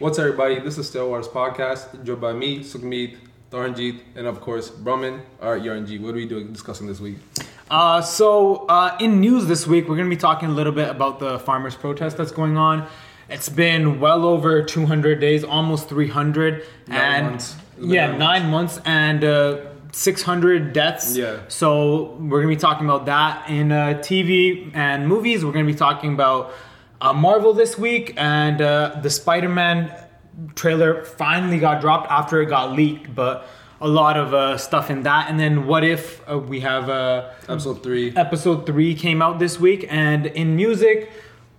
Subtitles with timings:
[0.00, 0.58] What's everybody?
[0.58, 3.18] This is Still Waters Podcast, joined by me, Sukhmeet,
[3.50, 5.20] Taranjeet, and of course, Brahman.
[5.42, 7.18] All right, Taranjeet, what are we doing discussing this week?
[7.70, 10.88] Uh, so, uh, in news this week, we're going to be talking a little bit
[10.88, 12.88] about the farmers' protest that's going on.
[13.28, 16.64] It's been well over 200 days, almost 300.
[16.86, 17.56] Nine and months.
[17.78, 21.14] Yeah, nine nine months and uh, 600 deaths.
[21.14, 21.40] Yeah.
[21.48, 25.44] So, we're going to be talking about that in uh, TV and movies.
[25.44, 26.54] We're going to be talking about
[27.00, 29.92] uh, Marvel this week and uh, the Spider Man
[30.54, 33.46] trailer finally got dropped after it got leaked, but
[33.80, 35.30] a lot of uh, stuff in that.
[35.30, 36.88] And then, what if uh, we have.
[36.90, 38.14] Uh, Episode three.
[38.16, 41.10] episode three came out this week and in music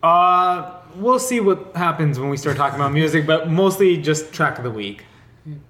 [0.04, 4.58] uh we'll see what happens when we start talking about music but mostly just track
[4.58, 5.04] of the week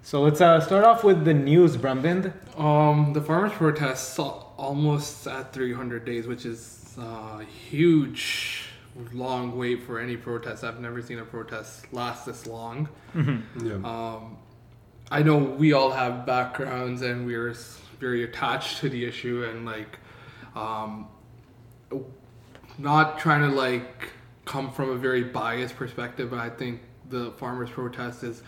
[0.03, 5.25] so let's uh start off with the news brumbind Um, the farmers' protests al- almost
[5.27, 8.60] at 300 days, which is a huge,
[9.13, 10.63] long wait for any protest.
[10.63, 12.89] I've never seen a protest last this long.
[13.15, 13.73] Yeah.
[13.83, 14.37] Um,
[15.09, 17.53] I know we all have backgrounds and we're
[17.99, 19.99] very attached to the issue and like,
[20.55, 21.07] um,
[22.77, 24.11] not trying to like
[24.45, 28.41] come from a very biased perspective, but I think the farmers' protest is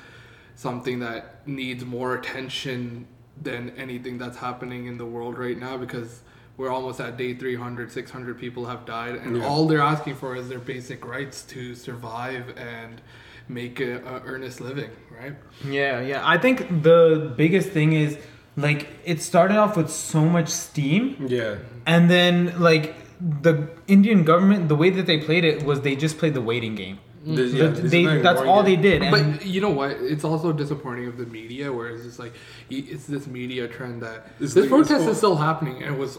[0.55, 3.07] something that needs more attention
[3.41, 6.21] than anything that's happening in the world right now because
[6.57, 9.45] we're almost at day 300 600 people have died and Yeah.
[9.47, 13.01] all they're asking for is their basic rights to survive and
[13.47, 15.35] make a, a earnest living right
[15.67, 18.17] yeah yeah i think the biggest thing is
[18.55, 21.55] like it started off with so much steam yeah.
[21.85, 22.95] and then like
[23.41, 26.75] the indian government the way that they played it was they just played the waiting
[26.75, 28.69] game This- The- yeah, this they, that's all yeah.
[28.69, 32.03] they did and but you know what it's also disappointing of the media where it's
[32.03, 32.33] just like
[32.69, 35.99] it's this media trend that It's this like- protest it's- is still happening and it
[35.99, 36.17] was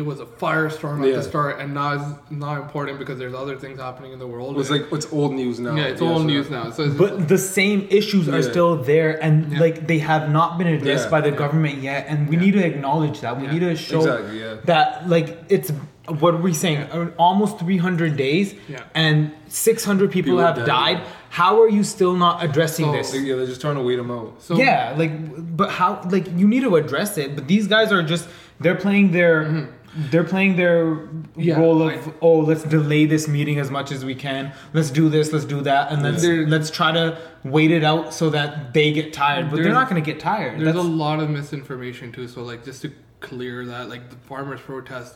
[0.00, 1.16] it was a firestorm at Yeah.
[1.16, 4.56] the start and now it's not important because there's other things happening in the world
[4.60, 5.74] It's like it's old news now.
[5.74, 8.50] yeah it's old so- news now so it's but the same issues are Yeah.
[8.52, 9.58] still there and Yeah.
[9.64, 11.10] like they have not been addressed Yeah.
[11.16, 11.42] by the Yeah.
[11.44, 12.42] government yet and we Yeah.
[12.44, 13.52] need to acknowledge that we Yeah.
[13.54, 14.54] need to show Exactly, yeah.
[14.66, 15.72] that like it's
[16.08, 18.82] what are we saying uh, almost 300 days Yeah.
[18.94, 20.66] and 600 people, People have died.
[20.98, 23.96] died how are you still not addressing So- this Yeah, they're just trying to wait
[23.96, 24.42] them out.
[24.42, 28.02] so yeah like but how like you need to address it but these guys are
[28.02, 28.28] just
[28.60, 29.68] they're playing their
[30.10, 31.40] they're playing their Mm-hmm.
[31.40, 34.90] Yeah, role of I- oh let's delay this meeting as much as we can let's
[34.90, 36.22] do this let's do that and let's
[36.54, 40.00] let's try to wait it out so that they get tired but they're not going
[40.02, 42.28] to get tired There's That's- a lot of misinformation too.
[42.28, 45.14] So like just to clear that, like the farmers' protest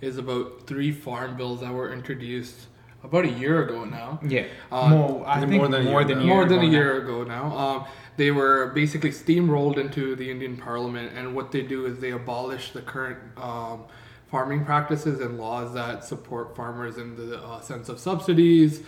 [0.00, 2.66] is about three farm bills that were introduced
[3.02, 4.20] about a year ago now.
[4.22, 6.62] yeah Um, more, I more think than a year than a year More than a
[6.62, 6.72] ago now.
[6.72, 7.56] year ago now.
[7.56, 7.84] Um,
[8.16, 12.72] they were basically steamrolled into the Indian Parliament, and what they do is they abolish
[12.72, 13.84] the current um,
[14.30, 18.82] farming practices and laws that support farmers in the uh, sense of subsidies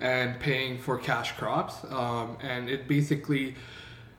[0.00, 1.84] and paying for cash crops.
[1.90, 3.54] Um, and it basically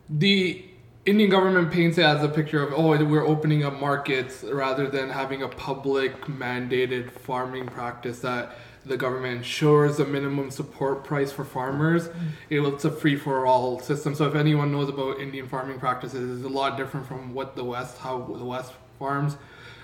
[0.09, 0.63] the
[1.05, 5.09] Indian government paints it as a picture of oh we're opening up markets rather than
[5.09, 8.55] having a public mandated farming practice that
[8.85, 12.07] the government ensures a minimum support price for farmers.
[12.07, 12.65] Mm-hmm.
[12.73, 14.15] It's a free for all system.
[14.15, 17.63] So if anyone knows about Indian farming practices, it's a lot different from what the
[17.63, 19.37] West how the West farms.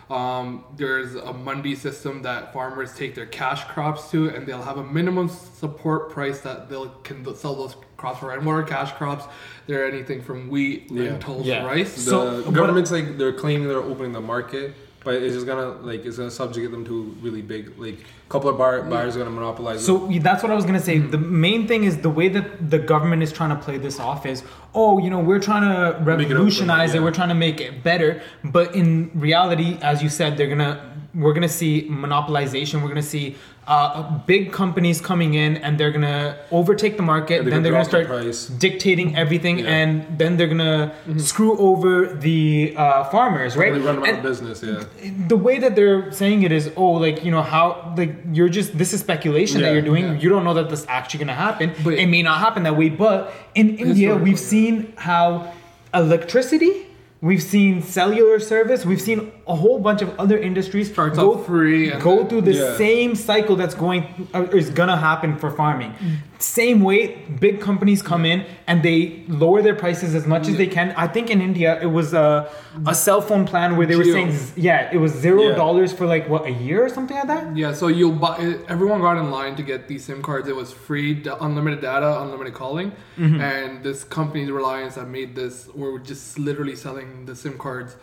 [0.09, 4.77] Um, there's a mandi system that farmers take their cash crops to, and they'll have
[4.77, 8.31] a minimum support price that they'll can sell those crops for.
[8.31, 9.25] And what are cash crops?
[9.66, 11.11] They're anything from wheat, Yeah.
[11.11, 11.66] lentils, Yeah.
[11.66, 11.95] rice.
[11.95, 15.69] The So, but- government's like they're claiming they're opening the market, but it's just gonna
[15.89, 19.19] like it's gonna subjugate them to really big like a couple of bar- buyers are
[19.19, 19.81] gonna monopolize.
[19.81, 19.85] it.
[19.85, 20.97] So that's what I was gonna say.
[20.97, 21.11] Mm-hmm.
[21.11, 24.25] The main thing is the way that the government is trying to play this off
[24.25, 24.43] is,
[24.73, 26.97] oh, you know, we're trying to revolutionize it.
[26.97, 27.03] yeah.
[27.03, 28.21] We're trying to make it better.
[28.43, 32.81] But in reality, as you said, they're gonna we're gonna see monopolization.
[32.81, 33.36] We're gonna see
[33.68, 37.40] uh, big companies coming in and they're gonna overtake the market.
[37.40, 39.76] And they're then they're gonna gonna the start dictating everything, Yeah.
[39.78, 41.20] and then they're gonna Mm-hmm.
[41.20, 43.74] screw over the uh, farmers, right?
[43.74, 44.62] They run them out of business.
[44.62, 44.84] Yeah.
[45.28, 48.78] the way that they're saying it is oh like you know how like you're just
[48.78, 50.14] this is speculation that you're doing yeah.
[50.22, 52.64] you don't know that this is actually going to happen But- it may not happen
[52.64, 55.52] that way but in india we've seen how
[55.94, 56.72] electricity
[57.25, 58.85] we've seen cellular service.
[58.85, 62.41] We've seen a whole bunch of other industries Starts go off free and go through
[62.49, 62.77] the Yeah.
[62.77, 64.01] same cycle that's going
[64.33, 65.91] uh, is gonna happen for farming
[66.40, 70.67] same way big companies come in and they lower their prices as much as they
[70.67, 72.49] can i think in india it was a,
[72.87, 74.14] a cell phone plan where they were Jio.
[74.14, 75.55] saying yeah it was zero Yeah.
[75.55, 78.35] dollars for like what a year or something like that Yeah, so you'll buy.
[78.67, 80.47] Everyone got in line to get these SIM cards.
[80.47, 83.40] It was free, d- unlimited data, unlimited calling, Mm-hmm.
[83.40, 87.96] and this company, Reliance, that made this, were just literally selling the SIM cards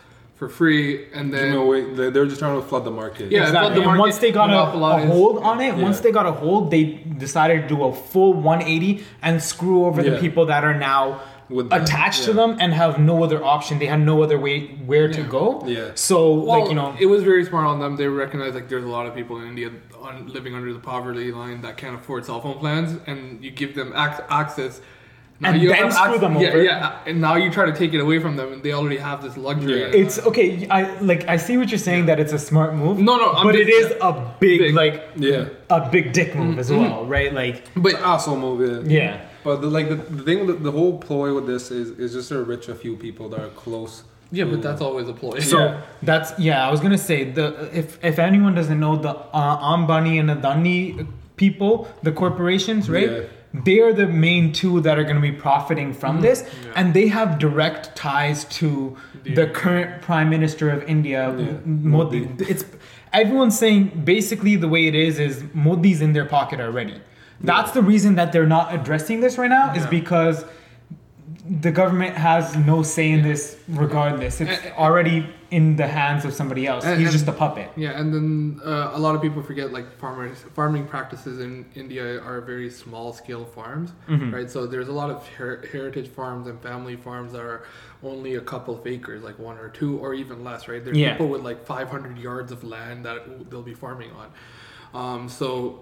[0.47, 1.81] for for free, and then away.
[1.93, 3.31] They- They're just trying to flood the market.
[3.31, 3.69] Yeah, exactly.
[3.69, 6.31] but the and once they got a, a hold on it, once they got a
[6.31, 6.83] hold, they
[7.25, 11.71] decided to do a full 180 and screw over the people that are now With-
[11.71, 13.79] attached to them and have no other option.
[13.79, 15.63] They had no other way where to go.
[15.65, 15.91] Yeah.
[15.95, 17.95] So well, like you know, it was very smart on them.
[17.95, 19.69] They recognize like there's a lot of people in India
[20.01, 23.75] on, living under the poverty line that can't afford cell phone plans, and you give
[23.75, 24.81] them ac- access.
[25.39, 26.63] Now And you then screw ac- them yeah, over.
[26.63, 29.21] Yeah, and now you try to take it away from them, and they already have
[29.21, 29.81] this luxury.
[29.81, 30.01] Yeah.
[30.01, 30.67] it's okay.
[30.69, 32.99] I like I see what you're saying that it's a smart move.
[32.99, 34.73] No, no, I'm but it just- is a big, Big.
[34.75, 35.49] like Yeah.
[35.69, 36.81] a big dick move as Mm-hmm.
[36.83, 37.33] well, right?
[37.33, 38.59] Like But asshole move.
[38.89, 38.97] Yeah.
[38.99, 39.21] yeah.
[39.43, 42.13] But the, like the, the thing, with the, the whole ploy with this is is
[42.13, 44.03] just to enrich a few people that are close.
[44.31, 45.39] yeah, but that's always a ploy.
[45.39, 45.81] So Yeah.
[46.09, 46.65] that's yeah.
[46.67, 47.45] I was gonna say the
[47.81, 53.11] if if anyone doesn't know the uh, Ambani and Adani people, the corporations, right?
[53.53, 56.23] They are the main two that are going to be profiting from mm-hmm.
[56.23, 56.71] this, Yeah.
[56.75, 61.51] and they have direct ties to the current prime minister of India, Yeah.
[61.65, 62.21] Modi.
[62.21, 62.45] Modi.
[62.49, 62.65] It's
[63.11, 66.99] everyone's saying basically the way it is is Modi's in their pocket already.
[67.41, 70.45] That's the reason that they're not addressing this right now is because
[71.45, 74.39] the government has no say in this regardless.
[74.39, 76.85] It's And- already in the hands of somebody else.
[76.85, 77.69] And- He's and- just a puppet.
[77.75, 82.21] Yeah, and then uh, a lot of people forget like farmers farming practices in India
[82.21, 84.33] are very small scale farms, Mm-hmm.
[84.33, 84.49] right?
[84.49, 87.65] So there's a lot of her- heritage farms and family farms that are
[88.03, 90.83] only a couple of acres, like one or two, or even less, right?
[90.83, 91.11] There's Yeah.
[91.11, 94.29] people with like 500 yards of land that they'll be farming on.
[94.99, 95.81] Um, so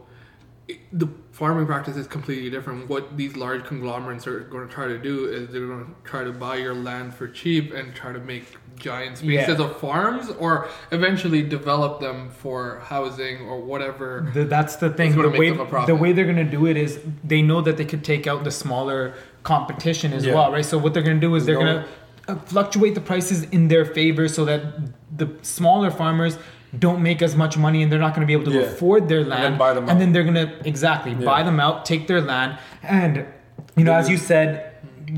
[0.93, 2.87] the farming practice is completely different.
[2.89, 6.23] What these large conglomerates are going to try to do is they're going to try
[6.23, 8.43] to buy your land for cheap and try to make
[8.77, 9.65] giant spaces Yeah.
[9.65, 14.29] of farms or eventually develop them for housing or whatever.
[14.33, 15.15] The, that's the thing.
[15.19, 15.87] The way, them a profit.
[15.87, 18.43] the way they're going to do it is they know that they could take out
[18.43, 19.13] the smaller
[19.43, 20.35] competition as Yeah.
[20.35, 20.65] well, right?
[20.65, 21.65] So what they're going to do is they're No.
[21.73, 24.61] going to uh, fluctuate the prices in their favor so that
[25.17, 26.37] the smaller farmers
[26.79, 28.61] don't make as much money and they're not going to be able to Yeah.
[28.71, 31.85] afford their then land buy them and then they're going to exactly buy them out
[31.85, 33.25] take their land and
[33.75, 34.71] you know as you said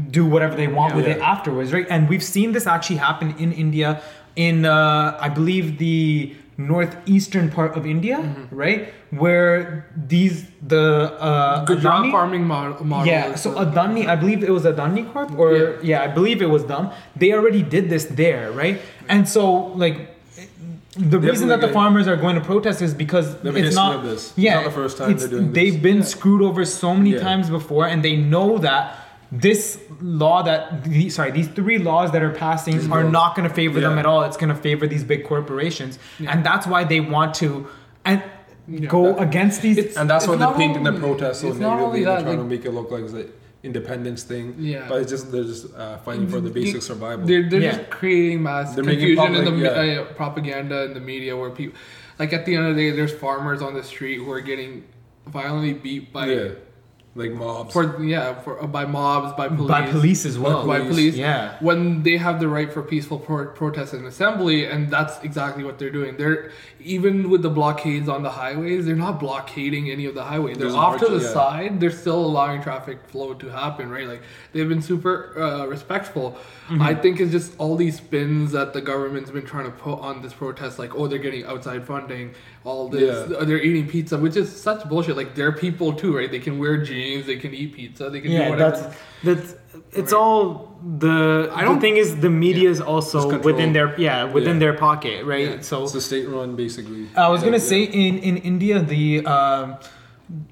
[0.10, 3.52] do whatever they want with it afterwards right and we've seen this actually happen in
[3.54, 4.02] india
[4.36, 8.56] in uh, i believe the northeastern part of india Mm-hmm.
[8.56, 10.82] right where these the
[11.30, 12.84] uh Gujarat Adani- farming model.
[12.84, 15.70] model yeah, so the- Adani, I believe it was Adani Corp, or Yeah.
[15.84, 16.02] yeah.
[16.04, 16.90] I believe it was them.
[17.16, 18.82] They already did this there, right?
[19.08, 19.44] And so,
[19.84, 19.98] like,
[20.98, 23.96] the reason that the farmers are going to protest is because They have it's not.
[23.96, 24.34] of this.
[24.38, 25.82] It's not the first time they're doing They've this.
[25.82, 26.04] been Yeah.
[26.04, 27.20] screwed over so many Yeah.
[27.20, 28.96] times before, and they know that
[29.32, 33.12] this law that the, sorry these three laws that are passing are laws.
[33.12, 34.22] not going to favor them at all.
[34.24, 36.32] It's going to favor these big corporations, Yeah.
[36.32, 37.66] and that's why they want to
[38.06, 38.22] and
[38.68, 39.78] Yeah, go that- against these.
[39.78, 41.86] It's- And that's why they're not painting their only- protest so it's not negatively.
[41.86, 43.26] only They're that, trying to make it look like it's an
[43.64, 44.56] independence thing.
[44.60, 44.88] Yeah.
[44.90, 47.26] But it's just they're just uh, fighting for the basic survival.
[47.26, 47.78] They're, they're Yeah.
[47.78, 50.02] just creating mass They're making confusion in the yeah.
[50.02, 51.80] uh, propaganda in the media where people,
[52.20, 54.84] like at the end of the day, there's farmers on the street who are getting
[55.28, 56.50] violently beat by, yeah,
[57.16, 57.72] like mobs.
[57.74, 60.66] for yeah, for uh, by mobs, by police, by police as well.
[60.66, 61.16] by police.
[61.16, 61.56] Yeah.
[61.60, 65.78] When they have the right for peaceful pro- protest and assembly, and that's exactly what
[65.78, 66.18] they're doing.
[66.18, 70.58] They're even with the blockades on the highways, they're not blockading any of the highways.
[70.58, 71.34] They're There's off to the march- yeah.
[71.34, 71.80] side.
[71.80, 74.08] They're still allowing traffic flow to happen, right?
[74.08, 76.32] Like they've been super uh, respectful.
[76.70, 76.82] Mm-hmm.
[76.82, 80.22] I think it's just all these spins that the government's been trying to put on
[80.24, 82.34] this protest, like oh they're getting outside funding,
[82.64, 83.44] all this, Yeah.
[83.46, 85.16] they're eating pizza, which is such bullshit.
[85.16, 86.32] Like they're people too, right?
[86.32, 88.72] They can wear jeans, they can eat pizza, they can do yeah, whatever.
[88.72, 88.82] that's
[89.28, 89.48] that's
[90.02, 90.40] it's all
[91.04, 91.16] the.
[91.52, 94.56] I I don't- don't think is the media is It's also within their yeah within
[94.58, 94.64] Yeah.
[94.64, 95.50] their pocket, right?
[95.50, 95.70] Yeah.
[95.70, 97.04] So it's a state run basically.
[97.16, 97.72] I was gonna Yeah.
[97.74, 99.04] say in in India the.
[99.36, 99.68] Um,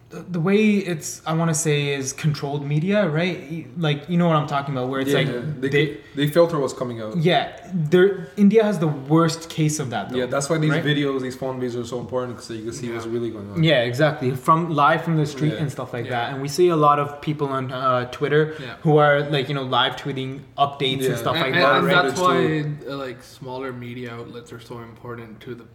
[0.09, 0.59] the- the way
[0.91, 3.67] it's I want to say is controlled media, right?
[3.77, 5.41] Like you know what I'm talking about, where it's Yeah, like yeah.
[5.59, 7.17] They, they, they filter what's coming out.
[7.17, 10.09] yeah, there India has the worst case of that.
[10.09, 10.83] Though, Yeah, that's why these right?
[10.83, 12.93] videos, these phone videos are so important because you can see Yeah.
[12.95, 13.63] what's really going on.
[13.63, 14.31] Yeah, exactly.
[14.35, 15.61] From live from the street Yeah.
[15.61, 16.11] and stuff like Yeah.
[16.11, 18.75] that, and we see a lot of people on uh, Twitter Yeah.
[18.83, 21.09] who are like you know live tweeting updates Yeah.
[21.11, 21.75] and stuff and, like and- that.
[21.77, 22.03] and Right?
[22.05, 25.65] that's why uh, like smaller media outlets are so important to the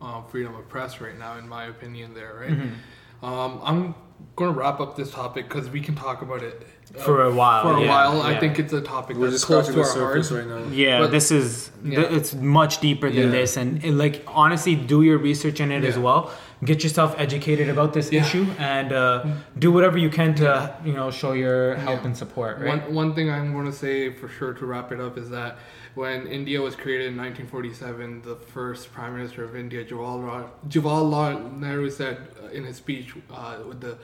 [0.00, 2.14] uh, freedom of press right now, in my opinion.
[2.14, 2.50] There, right?
[2.50, 2.74] Mm-hmm.
[3.22, 3.94] Um, I'm
[4.36, 7.62] going to wrap up this topic because we can talk about it For a while,
[7.64, 10.30] For a yeah, while, I think it's a topic We're that's close to our surface
[10.30, 10.32] hearts.
[10.32, 10.72] right now.
[10.72, 12.00] Yeah, But- this is Yeah.
[12.00, 13.38] th- it's much deeper than Yeah.
[13.40, 16.30] this, and it, like honestly, do your research in it as well.
[16.64, 18.22] Get yourself educated about this Yeah.
[18.22, 19.24] issue, and uh,
[19.58, 22.06] do whatever you can to you know show your help Yeah.
[22.06, 22.58] and support.
[22.58, 22.68] Right?
[22.86, 25.58] One, one thing I'm going to say for sure to wrap it up is that
[25.94, 31.90] when India was created in 1947, the first Prime Minister of India, Jawaharlal, Jawaharlal Nehru,
[31.90, 33.96] said uh, in his speech, uh, with the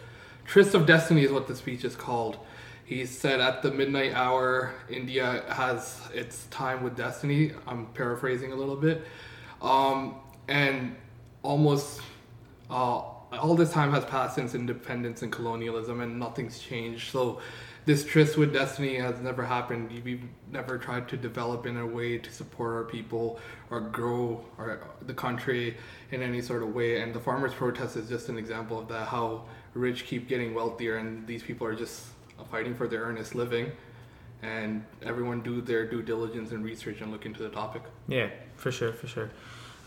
[0.47, 2.37] Tryst of Destiny is what the speech is called.
[2.85, 7.53] He said at the midnight hour, India has its time with destiny.
[7.67, 9.07] I'm paraphrasing a little bit.
[9.63, 10.17] Um,
[10.49, 10.95] and
[11.43, 12.03] almost
[12.69, 13.01] uh,
[13.33, 17.11] all this time has passed since independence and colonialism, and nothing's changed.
[17.11, 17.41] So,
[17.87, 19.91] this tryst with destiny has never happened.
[20.05, 23.39] We've never tried to develop in a way to support our people
[23.71, 25.77] or grow our, the country
[26.11, 27.03] in any sort of way.
[27.03, 29.09] And the farmers' protest is just an example of that.
[29.09, 32.07] How rich keep getting wealthier, and these people are just
[32.51, 33.73] fighting for their earnest living.
[34.43, 37.83] And everyone do their due diligence and research and look into the topic.
[38.09, 39.31] Yeah, for sure, for sure.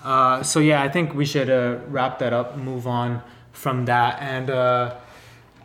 [0.03, 3.21] Uh, so yeah, I think we should uh, wrap that up, move on
[3.51, 4.95] from that, and uh,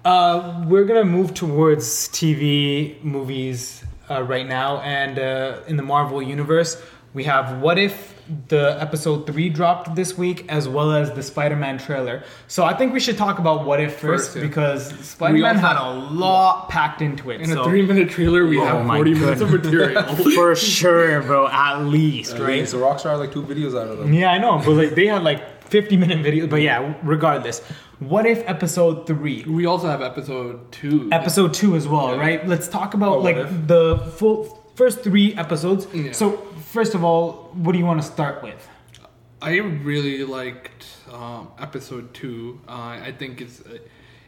[0.04, 4.80] uh, we're gonna move towards TV movies uh, right now.
[4.80, 6.82] And uh, in the Marvel universe,
[7.14, 8.11] we have What If
[8.48, 12.22] the episode three dropped this week, as well as the Spider-Man trailer.
[12.48, 14.02] So I think we should talk about What If first,
[14.32, 14.42] First, yeah.
[14.42, 17.40] because Spider-Man had a lot packed into it.
[17.40, 20.02] In so a three-minute trailer, we Oh have my 40 minutes of material.
[20.34, 22.42] for sure, bro, at least, Right.
[22.42, 22.68] right?
[22.68, 24.12] So Rockstar had like two videos out of them.
[24.12, 26.48] Yeah, I know, but like they had like 50 minute videos.
[26.50, 27.60] But yeah, regardless,
[27.98, 31.08] what if episode three, we also have episode two.
[31.12, 32.20] episode two as well, Yeah.
[32.20, 32.46] right?
[32.48, 33.66] Let's talk about Oh, like If?
[33.66, 35.86] the full first three episodes.
[35.94, 36.12] Yeah.
[36.12, 38.60] So first of all, what do you want to start with?
[39.40, 42.60] I really liked um, episode two.
[42.68, 42.72] Uh,
[43.08, 43.78] I think it's uh,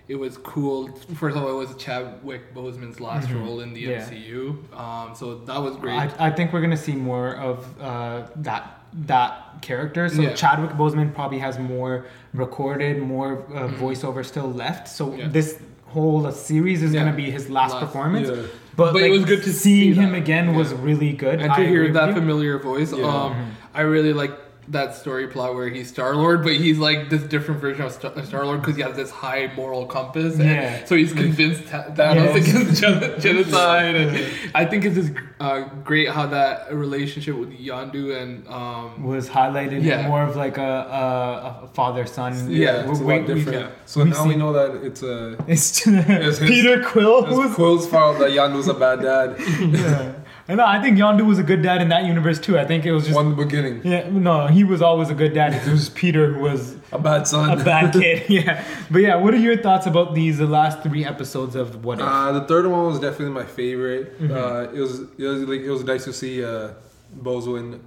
[0.08, 0.88] it was cool.
[1.22, 4.14] First of all, it was Chadwick Boseman's last role in the Mm-hmm.
[4.14, 4.20] Yeah.
[4.20, 5.96] MCU, um, so that was great.
[5.98, 8.80] I, I think we're gonna see more of uh, that
[9.12, 10.08] that character.
[10.08, 10.34] So Yeah.
[10.34, 14.88] Chadwick Boseman probably has more recorded, more uh, voiceover still left.
[14.88, 15.18] So Mm-hmm.
[15.20, 15.28] Yeah.
[15.28, 18.28] this whole series is gonna be his last, Last- performance.
[18.78, 18.84] Yeah.
[18.84, 20.18] But, But it was good to seeing see him that.
[20.18, 21.40] again was really good.
[21.40, 23.04] and to agree hear with that familiar voice, Yeah.
[23.06, 24.32] um, I really like
[24.68, 28.44] that story plot where he's Star Lord, but he's like this different version of Star
[28.46, 30.84] Lord because he has this high moral compass, and Yeah.
[30.84, 32.48] so he's convinced Thanos Yes.
[32.48, 33.94] against gen- genocide.
[33.96, 39.28] And I think it's just uh, great how that relationship with Yondu and um, was
[39.28, 40.08] highlighted Yeah.
[40.08, 42.50] more of like a, a, a father son.
[42.50, 43.58] Yeah, it's a lot we- different.
[43.60, 43.70] yeah.
[43.86, 47.26] So we now we know that it's a It's, his- Peter Quill.
[47.44, 49.36] it's Quill's fault that Yondu's a bad dad.
[49.60, 50.12] yeah.
[50.46, 50.66] I know.
[50.66, 52.58] I think Yondu was a good dad in that universe too.
[52.58, 53.16] I think it was just.
[53.16, 55.54] One beginning, Yeah, no, he was always a good dad.
[55.54, 57.58] It was Peter who was a bad son.
[57.60, 58.24] a bad kid.
[58.28, 61.98] Yeah, but yeah, what are your thoughts about these the last three episodes of What
[61.98, 62.04] If?
[62.06, 64.20] Uh, the third one was definitely my favorite.
[64.20, 64.32] Mm-hmm.
[64.34, 66.72] Uh, it was it was like it was nice to see uh,
[67.16, 67.80] Boseman,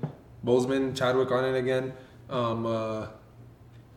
[0.43, 1.93] Boseman, Chadwick on it again.
[2.29, 3.07] Um, uh,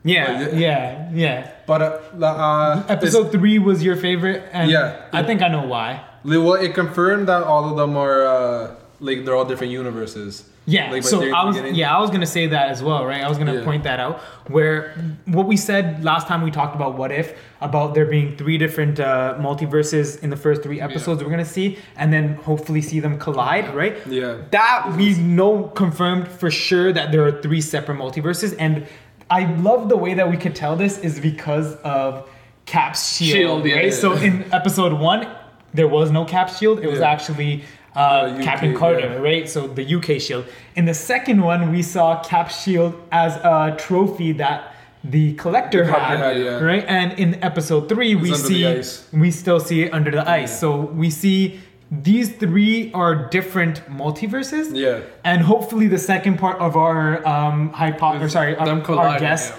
[0.03, 1.51] yeah, uh, yeah, yeah.
[1.67, 5.05] but uh, uh, Episode three was your favorite, and Yeah.
[5.13, 6.01] I think I know why.
[6.23, 10.47] well, it confirmed that all of them are uh, like they're all different universes.
[10.67, 11.73] Yeah, Like, so I was beginning?
[11.75, 13.23] yeah I was gonna say that as well, right?
[13.23, 13.63] I was gonna Yeah.
[13.65, 14.93] point that out where
[15.25, 18.99] what we said last time we talked about what if about there being three different
[18.99, 23.17] uh, multiverses in the first three episodes we're gonna see, and then hopefully see them
[23.17, 23.97] collide, right?
[24.07, 24.35] Yeah.
[24.51, 28.85] That we know confirmed for sure that there are three separate multiverses, and
[29.31, 32.29] I love the way that we could tell this is because of
[32.65, 33.85] Cap's shield, Shield, yeah, right?
[33.85, 34.23] yeah, so yeah.
[34.25, 35.25] in episode one,
[35.73, 37.63] there was no Cap shield; it was actually
[37.95, 39.47] uh, UK, Captain Carter, right?
[39.47, 40.45] So the UK shield.
[40.75, 45.91] In the second one, we saw Cap's shield as a trophy that the collector, The
[45.93, 46.85] had, had, right?
[46.87, 48.83] And in episode three, we see
[49.13, 50.59] we still see it under the ice.
[50.59, 51.61] So we see
[51.91, 54.73] these three are different multiverses.
[54.75, 55.01] Yeah.
[55.25, 59.53] And hopefully the second part of our um hypo or sorry, our, our colliding, guess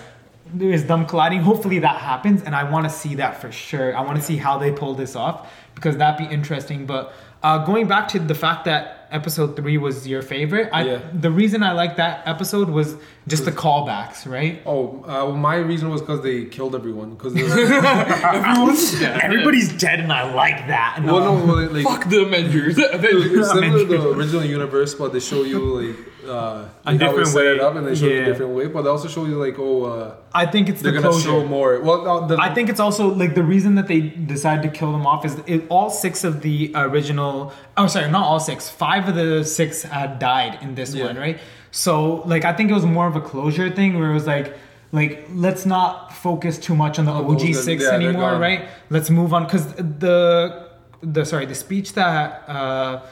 [0.58, 1.40] is them colliding.
[1.40, 3.96] Hopefully that happens and I want to see that for sure.
[3.96, 6.86] I want to see how they pull this off because that'd be interesting.
[6.86, 7.12] But
[7.42, 11.00] uh, going back to the fact that episode three was your favorite, I, Yeah.
[11.12, 12.96] the reason I liked that episode was
[13.28, 14.60] just the callbacks, right?
[14.66, 17.10] Oh, uh, well, my reason was because they killed everyone.
[17.14, 19.20] Because everyone's dead.
[19.20, 20.94] Everybody's dead and I like that.
[20.96, 22.76] And well, no, well, like Fuck the Avengers.
[22.78, 26.92] it's similar to the original universe, but they show you like uh, A like how
[26.92, 27.64] they different set it way.
[27.64, 28.22] up, and they show you Yeah.
[28.22, 28.66] a different way.
[28.66, 31.28] But they also show you like, oh, uh, I think it's they're the gonna closure.
[31.28, 31.80] show more.
[31.80, 34.92] Well, no, the, I think it's also like the reason that they decided to kill
[34.92, 37.52] them off is it, all six of the original.
[37.76, 38.68] Oh, sorry, not all six.
[38.68, 41.06] Five of the six had died in this Yeah.
[41.06, 41.38] one, right?
[41.72, 44.54] So, like, I think it was more of a closure thing where it was like,
[44.92, 48.38] like let's not focus too much on the Oh, OG those are- six yeah, anymore,
[48.38, 48.68] right?
[48.90, 50.68] Let's move on because the
[51.02, 53.02] the sorry the speech that uh,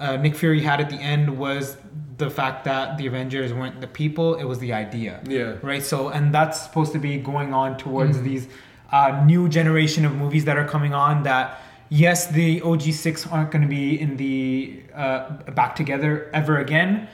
[0.00, 1.76] uh, Nick Fury had at the end was
[2.16, 5.56] the fact that the Avengers weren't the people; it was the idea yeah.
[5.62, 7.88] right so and that's supposed to be going on Mm-hmm.
[7.90, 8.48] towards these
[8.90, 13.62] uh, new generation of movies that are coming on that yes the og6 aren't going
[13.62, 15.30] to be in the uh,
[15.60, 17.06] back together ever again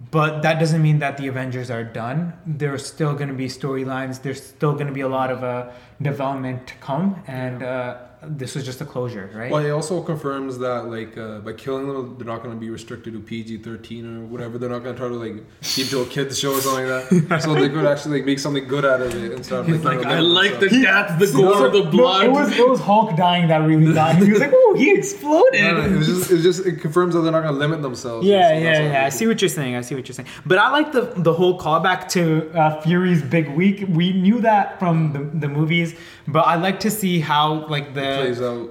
[0.00, 2.32] but that doesn't mean that the avengers are done.
[2.46, 4.22] There's still going to be storylines.
[4.22, 8.56] There's still going to be a lot of uh, development to come and uh, this
[8.56, 9.48] was just a closure, right?
[9.48, 12.68] Well, it also confirms that like uh, by killing them, they're not going to be
[12.68, 14.58] restricted to PG thirteen or whatever.
[14.58, 17.08] They're not going to try to like keep to a kids show or something like
[17.30, 17.42] that.
[17.44, 19.98] so they could actually like make something good out of it instead of He's like,
[19.98, 22.24] like, trying I to limit like the death, the gore, the No, blood.
[22.26, 24.26] it was it was Hulk dying that really got me.
[24.26, 27.14] He was like, "Oh, he exploded." No, no, it was just it just it confirms
[27.14, 28.26] that they're not going to limit themselves.
[28.26, 29.04] Yeah, So yeah, yeah.
[29.06, 29.76] I see what you're saying.
[29.76, 30.28] I see what you're saying.
[30.44, 33.84] But I like the the whole callback to uh, Fury's big week.
[33.88, 35.87] We knew that from the, the movies,
[36.26, 38.10] but I like to see how like the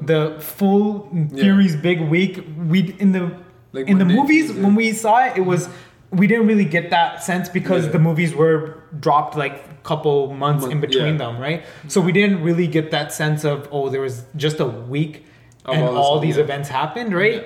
[0.02, 2.44] the full Fury's big week.
[2.58, 3.32] We in the
[3.74, 5.70] Like in the movies when we saw it, it was
[6.12, 7.92] we didn't really get that sense because Yeah.
[7.92, 8.60] the movies were
[9.00, 11.24] dropped like a couple months in between yeah.
[11.26, 11.66] them, right?
[11.88, 15.26] So we didn't really get that sense of oh, there was just a week
[15.66, 16.44] and all all these yeah.
[16.44, 17.44] events happened, right?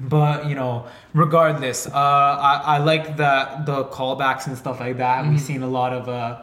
[0.00, 5.18] But you know, regardless, uh, I, I like the the callbacks and stuff like that.
[5.22, 5.30] Mm-hmm.
[5.30, 6.42] We've seen a lot of uh,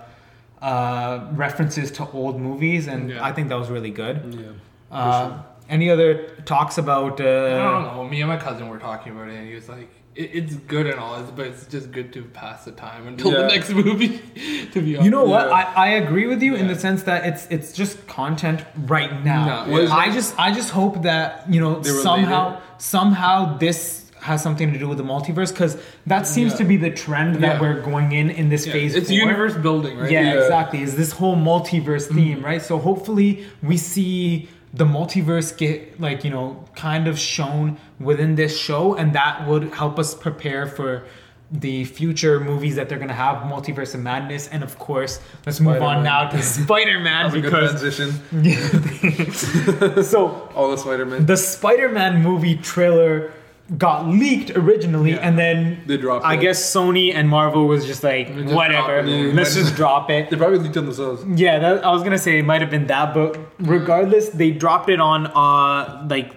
[0.61, 3.23] uh, references to old movies, and Yeah.
[3.23, 4.15] I think that was really good.
[4.39, 4.95] Yeah.
[4.97, 5.31] Uh,
[5.69, 7.19] Any other talks about?
[7.19, 8.07] I don't Uh, know.
[8.07, 10.87] Me and my cousin were talking about it, and he was like, it, "It's good
[10.87, 14.19] and all, but it's just good to pass the time until the next movie."
[14.73, 15.47] to be honest, you know what?
[15.47, 15.53] Yeah.
[15.59, 18.63] I, I agree with you in the sense that it's it's just content
[18.95, 19.65] right now.
[19.65, 24.39] No, What is I just I just hope that you know somehow somehow this has
[24.43, 25.74] something to do with the multiverse because
[26.05, 26.57] that seems Yeah.
[26.60, 27.62] to be the trend that Yeah.
[27.62, 28.96] we're going in in this Yeah, phase.
[28.96, 29.17] it's four.
[29.25, 30.12] universe building, right?
[30.12, 30.81] Yeah, exactly.
[30.81, 32.46] Is this whole multiverse theme, mm-hmm.
[32.46, 32.62] right?
[32.62, 33.29] So hopefully
[33.63, 39.13] we see the multiverse get like, you know, kind of shown within this show and
[39.13, 41.03] that would help us prepare for
[41.50, 45.62] the future movies that they're going to have multiverse of madness and of course let's
[45.62, 48.10] move on now to spider-man a good because transition.
[50.03, 51.25] so All the Spider-Man.
[51.25, 53.31] the spider-man movie trailer
[53.77, 55.27] got leaked originally Yeah.
[55.27, 56.41] and then They dropped i it.
[56.41, 60.59] guess sony and marvel was just like just whatever let's just drop it They probably
[60.59, 61.24] leaked them themselves.
[61.36, 64.89] Yeah, that, I was gonna say it might have been that, but regardless, they dropped
[64.89, 66.31] it on uh like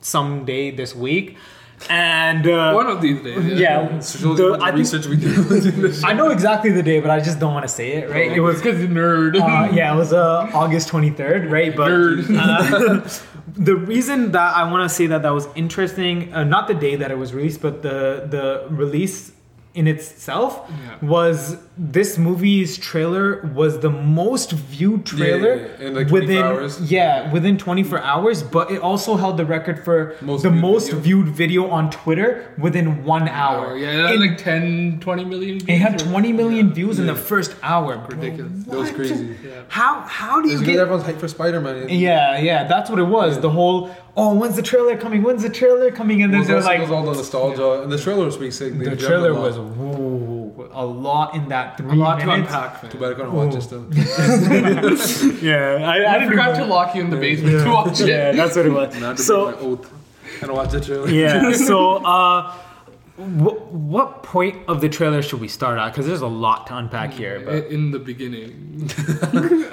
[0.00, 1.36] some day this week,
[1.90, 3.60] and uh, One of these days.
[3.60, 6.04] yeah, So the- I, think- research we did.
[6.04, 8.10] I know exactly the day, but I just don't want to say it.
[8.10, 8.32] Right?
[8.32, 9.36] It was because nerd.
[9.36, 11.74] uh, yeah, it was uh, August twenty third, right?
[11.76, 13.06] But uh,
[13.56, 16.96] the reason that I want to say that that was interesting, uh, not the day
[16.96, 19.32] that it was released, but the the release
[19.76, 21.08] in itself Yeah.
[21.14, 25.86] was this movie's trailer was the most viewed trailer yeah, yeah.
[25.86, 26.80] In, like, within hours?
[26.90, 30.86] yeah within 24 hours but it also held the record for Most the viewed most
[30.90, 31.00] video.
[31.08, 35.56] viewed video on twitter within one hour Yeah, it had In- like 10, 20 million.
[35.68, 36.74] it had 20 million Yeah.
[36.78, 38.16] views in the first hour bro.
[38.16, 38.64] Ridiculous.
[38.64, 39.36] That was crazy.
[39.44, 39.62] Yeah.
[39.68, 41.88] how how do you get because everyone's hyped for Spider-Man.
[41.90, 43.30] yeah, yeah, that's what it was.
[43.40, 43.78] The whole
[44.16, 45.22] oh, when's the trailer coming?
[45.22, 46.22] When's the trailer coming?
[46.22, 48.36] And It then was they're like, it was all the nostalgia, and the trailer was
[48.36, 48.72] pretty sick.
[48.72, 52.30] They the jammed a trailer was whoa, a lot in that three A lot to
[52.30, 52.82] unpack.
[52.82, 52.92] man.
[52.92, 53.86] Too bad I couldn't watch it still.
[55.42, 58.00] Yeah, I, I I didn't forgot even- to lock you in the basement to watch
[58.00, 58.08] it.
[58.08, 58.96] Yeah, that's what it was.
[59.00, 59.92] Not to so break my oath
[60.42, 61.08] and watch the trailer.
[61.08, 62.54] yeah, so uh,
[63.16, 65.88] what what point of the trailer should we start at?
[65.90, 67.40] Because there's a lot to unpack here.
[67.40, 68.90] But in the beginning.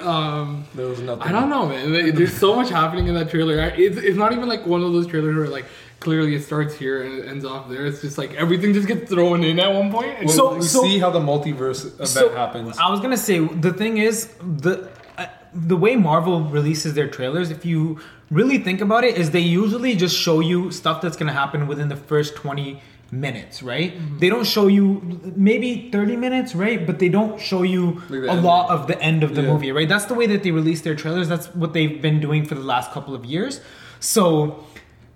[0.00, 1.22] um, There was nothing.
[1.22, 1.92] I don't know, man.
[1.92, 3.58] Like, There's so much happening in that trailer.
[3.76, 5.66] It's, it's not even like one of those trailers where like
[6.00, 7.84] clearly it starts here and it ends off there.
[7.84, 10.18] It's just like everything just gets thrown in at one point.
[10.20, 12.78] Well, So- we so- see how the multiverse event So, happens.
[12.78, 17.50] I was gonna say the thing is the uh, the way Marvel releases their trailers,
[17.50, 21.32] if you really think about it, is they usually just show you stuff that's gonna
[21.32, 22.80] happen within the first twenty
[23.20, 23.94] minutes, right?
[23.94, 24.18] Mm-hmm.
[24.18, 25.00] They don't show you
[25.36, 26.84] maybe thirty minutes, right?
[26.86, 29.52] But they don't show you Like a lot of the end of the Yeah.
[29.52, 29.88] movie, right?
[29.88, 31.28] That's the way that they release their trailers.
[31.28, 33.60] That's what they've been doing for the last couple of years.
[34.00, 34.64] So.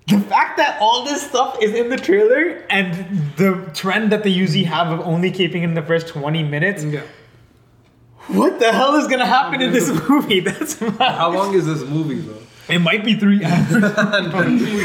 [0.08, 4.30] The fact that all this stuff is in the trailer and the trend that they
[4.30, 7.02] usually have of only keeping in the first 20 minutes yeah.
[8.28, 10.40] what the hell is gonna happen in this movie?
[10.40, 10.96] That's mad.
[11.14, 12.40] How long is this movie though?
[12.68, 13.70] It might be three hours.
[13.72, 13.80] We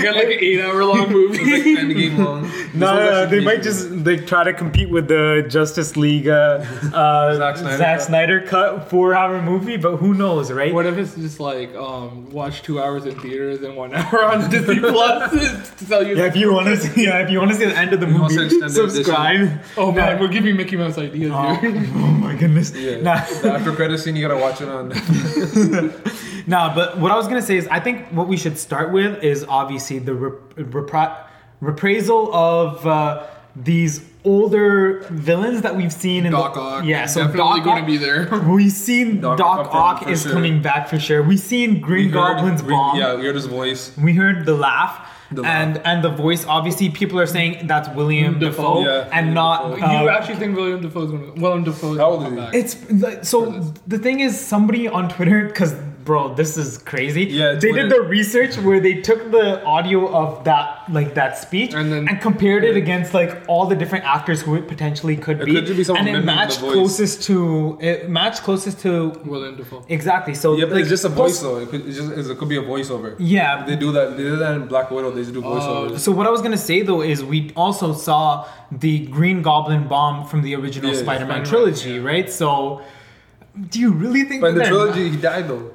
[0.02, 1.40] got like an eight hour long movie.
[1.76, 2.50] Endgame long.
[2.74, 6.66] This no, no, they might just like try to compete with the Justice League uh,
[6.94, 8.50] uh, Zack Zack, Snyder Snyder, cut.
[8.80, 10.74] cut four hour movie, but who knows, right?
[10.74, 14.50] What if it's just like um, watch two hours in theaters and one hour on
[14.50, 15.32] Disney Plus
[15.78, 16.16] to tell you?
[16.18, 18.00] yeah, if you want to see, yeah, if you want to see the end of
[18.00, 19.62] the You movie, to extend the subscribe.
[19.78, 21.74] oh man, we're giving Mickey Mouse ideas Oh, here.
[21.76, 22.72] oh my goodness.
[22.76, 23.02] Yeah.
[23.02, 23.24] Nah.
[23.44, 24.90] The after credit scene, you gotta watch it on.
[26.46, 29.24] Nah, but what I was gonna say is, I think what we should start with
[29.24, 31.18] is obviously the rep- repri-
[31.62, 37.06] reprisal of uh, these older villains that we've seen in Doc the Ock, yeah.
[37.08, 38.28] So definitely Doc going to be there.
[38.48, 40.32] We've seen Doc Doc, Ock Ock is sure.
[40.34, 41.22] coming back for sure.
[41.24, 42.98] We've seen Green We heard- Goblin's we- bomb.
[43.00, 43.96] Yeah, we heard his voice.
[43.98, 45.10] We heard the laugh.
[45.32, 49.28] The and and the voice, obviously, people are saying that's William Defoe, Dafoe, Yeah, and
[49.28, 49.58] William not.
[49.72, 49.92] Dafoe.
[50.02, 51.92] you uh, actually think William Dafoe is going to William Dafoe?
[51.94, 52.92] is How going old to is come he?
[52.92, 53.02] back?
[53.02, 55.74] It's like, so the thing is, somebody on Twitter, because
[56.06, 57.24] bro, this is crazy.
[57.26, 61.74] Yeah, they did the research where they took the audio of that like that speech
[61.74, 65.42] And then, and, compared it against like all the different actors who it potentially could
[65.42, 69.84] It be, could be and it matched closest to it matched closest to Willem Dafoe.
[69.88, 70.34] exactly.
[70.34, 71.58] So Yeah, but like, it's just a voice though.
[71.60, 73.16] It could, just, it could be a voiceover.
[73.20, 74.18] Yeah, They do that.
[74.18, 75.12] They did that in Black Widow.
[75.12, 76.00] They just do uh, voiceovers.
[76.00, 80.26] So what I was gonna say though is we also saw the Green Goblin bomb
[80.28, 82.02] from the original Yeah, Spider-Man Spider-Man, trilogy, yeah.
[82.12, 82.30] right?
[82.30, 82.82] So,
[83.70, 84.42] do you really think?
[84.42, 85.72] but in the trilogy, he died though.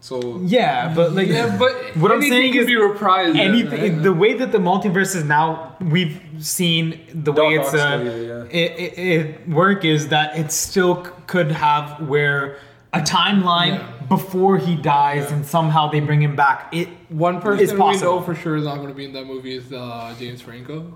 [0.00, 3.36] So yeah, but like, Yeah, but what I'm saying can is be reprised.
[3.36, 3.94] anything.
[3.94, 4.02] right?
[4.02, 7.98] The way that the multiverse is now, we've seen the Doc way it's Ock uh,
[8.04, 8.44] story, yeah.
[8.44, 12.58] it, it, it work is that it still c- could have where
[12.92, 13.92] a timeline Yeah.
[14.08, 16.68] before he dies and somehow they bring him back.
[16.72, 19.26] It One It's person we know for sure is not going to be in that
[19.26, 20.94] movie is uh, James Franco.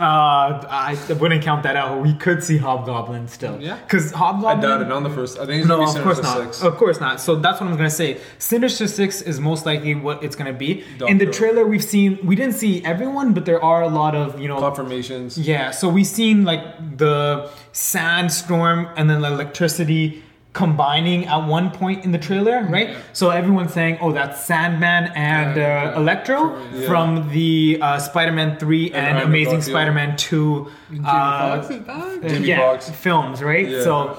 [0.00, 2.00] Uh, I wouldn't count that out.
[2.00, 3.60] We could see Hobgoblin still.
[3.60, 3.76] Yeah.
[3.76, 4.58] Because Hobgoblin.
[4.58, 4.90] I doubt it.
[4.90, 5.38] On the first.
[5.38, 6.38] I think it's No, of course not.
[6.54, 6.62] Six.
[6.62, 7.20] Of course not.
[7.20, 8.18] So that's what I'm gonna say.
[8.38, 10.84] Sinister Six is most likely what it's gonna be.
[11.06, 14.40] In the trailer, we've seen we didn't see everyone, but there are a lot of
[14.40, 14.58] you know.
[14.58, 15.36] Confirmations.
[15.36, 15.70] Yeah.
[15.70, 22.10] So we've seen like the sandstorm and then the electricity combining at one point in
[22.12, 22.90] the trailer, right?
[22.90, 22.98] Yeah.
[23.12, 26.00] So everyone's saying, "Oh, that's Sandman and Yeah, uh.
[26.00, 26.88] Electro Yeah.
[26.88, 29.74] from the uh, Spider-Man Three and, Andrew Amazing Garfield.
[29.74, 32.40] Spider-Man Two." Jamie uh, Foxx is back.
[32.40, 32.90] Yeah, Foxx.
[32.90, 33.68] films, right?
[33.68, 33.82] Yeah.
[33.84, 34.18] So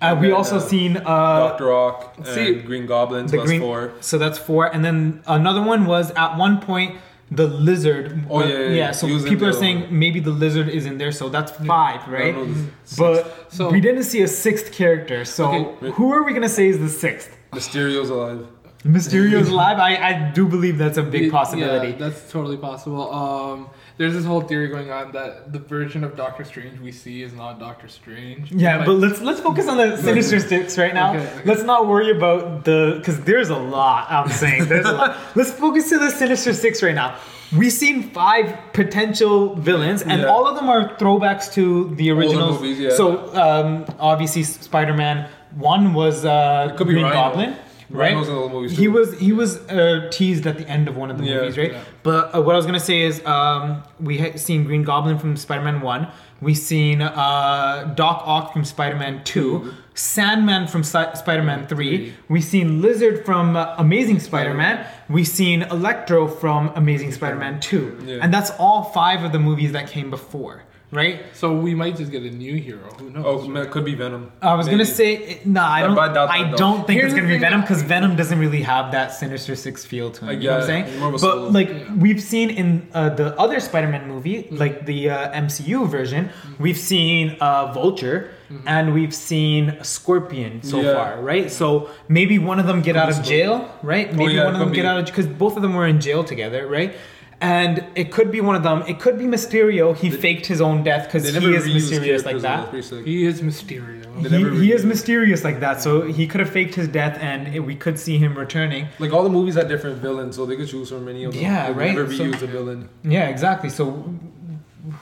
[0.00, 3.28] uh, we then, also uh, seen uh, Doctor Ock and see, Green Goblin.
[3.28, 3.60] So the that's green.
[3.60, 3.92] four.
[4.00, 6.96] So that's four, and then another one was at one point
[7.30, 8.24] the lizard.
[8.30, 8.90] Oh, uh, yeah, yeah, yeah.
[8.92, 12.34] So people are saying maybe the lizard is in there, so that's five, right?
[12.34, 12.64] know the
[12.96, 15.24] But So- we didn't see a sixth character.
[15.24, 15.44] So
[15.82, 15.90] Okay.
[15.92, 17.36] who are we gonna say is the sixth?
[17.52, 18.46] Mysterio's alive.
[18.84, 19.78] Mysterio's alive.
[19.78, 21.88] I, I do believe that's a big Yeah, possibility.
[21.92, 23.12] Yeah, that's totally possible.
[23.12, 23.66] Um,
[23.98, 27.32] there's this whole theory going on that the version of Doctor Strange we see is
[27.32, 28.50] not Doctor Strange.
[28.52, 31.14] Yeah, Like, but let's let's focus on the Sinister Six right now.
[31.14, 31.42] Okay, okay.
[31.44, 34.10] Let's not worry about the because there's a lot.
[34.10, 35.16] I'm saying there's a lot.
[35.34, 37.18] Let's focus to the Sinister Six right now.
[37.56, 40.28] We've seen five potential villains, and Yeah.
[40.28, 42.52] all of them are throwbacks to the original.
[42.52, 42.90] movies, yeah.
[42.90, 47.14] So um, obviously, Spider-Man One was uh, could be Green Rhino.
[47.16, 47.56] Goblin.
[47.90, 50.88] Right, Rhino's in all the movies, he was he was uh, teased at the end
[50.88, 51.34] of one of the Yeah.
[51.40, 51.72] movies, right?
[51.72, 51.84] Yeah.
[52.02, 55.36] But uh, what I was gonna say is, um, we had seen Green Goblin from
[55.36, 56.08] Spider-Man One.
[56.40, 59.72] We seen uh, Doc Ock from Spider-Man Two.
[59.94, 61.96] Sandman from Si- Spider-Man Three.
[62.10, 62.14] Three.
[62.28, 64.86] We seen Lizard from uh, Amazing Spider-Man.
[65.08, 67.98] We seen Electro from Amazing Spider-Man Two.
[68.04, 68.18] Yeah.
[68.22, 71.20] And that's all five of the movies that came before, right?
[71.34, 72.88] So we might just get a new hero.
[72.98, 73.24] Who knows?
[73.26, 74.32] Oh, man, it could be Venom.
[74.42, 75.94] I was gonna say, no, I don't.
[75.94, 76.56] but I doubt I that, though.
[76.56, 79.84] don't think Here's it's gonna be Venom because Venom doesn't really have that Sinister Six
[79.84, 80.28] feel to him.
[80.28, 80.84] I you know what I'm saying?
[80.84, 80.88] it.
[80.90, 81.48] It's more of a But solo.
[81.50, 81.94] like Yeah.
[81.96, 87.36] we've seen in uh, the other Spider-Man movie, like the uh, MCU version, we've seen
[87.40, 88.30] uh, Vulture
[88.64, 90.94] and we've seen Scorpion so Yeah.
[90.94, 91.50] far, right?
[91.50, 94.14] So maybe one of them get out of jail, right?
[94.14, 94.88] Maybe yeah, one of could them get be.
[94.88, 96.94] out of because both of them were in jail together, right?
[97.40, 98.82] And it could be one of them.
[98.88, 99.96] It could be Mysterio.
[99.96, 102.42] He faked his own death because They he is mysterious like that.
[102.42, 103.04] that's pretty sick.
[103.06, 103.96] he is Mysterio.
[104.18, 107.60] He, he is mysterious like that, so he could have faked his death, and it-
[107.60, 108.88] we could see him returning.
[108.98, 111.40] Like all the movies had different villains, so they could choose from any of them.
[111.42, 112.88] Yeah, They right, Never so- reuse a villain.
[113.04, 113.70] Yeah, exactly.
[113.70, 114.12] So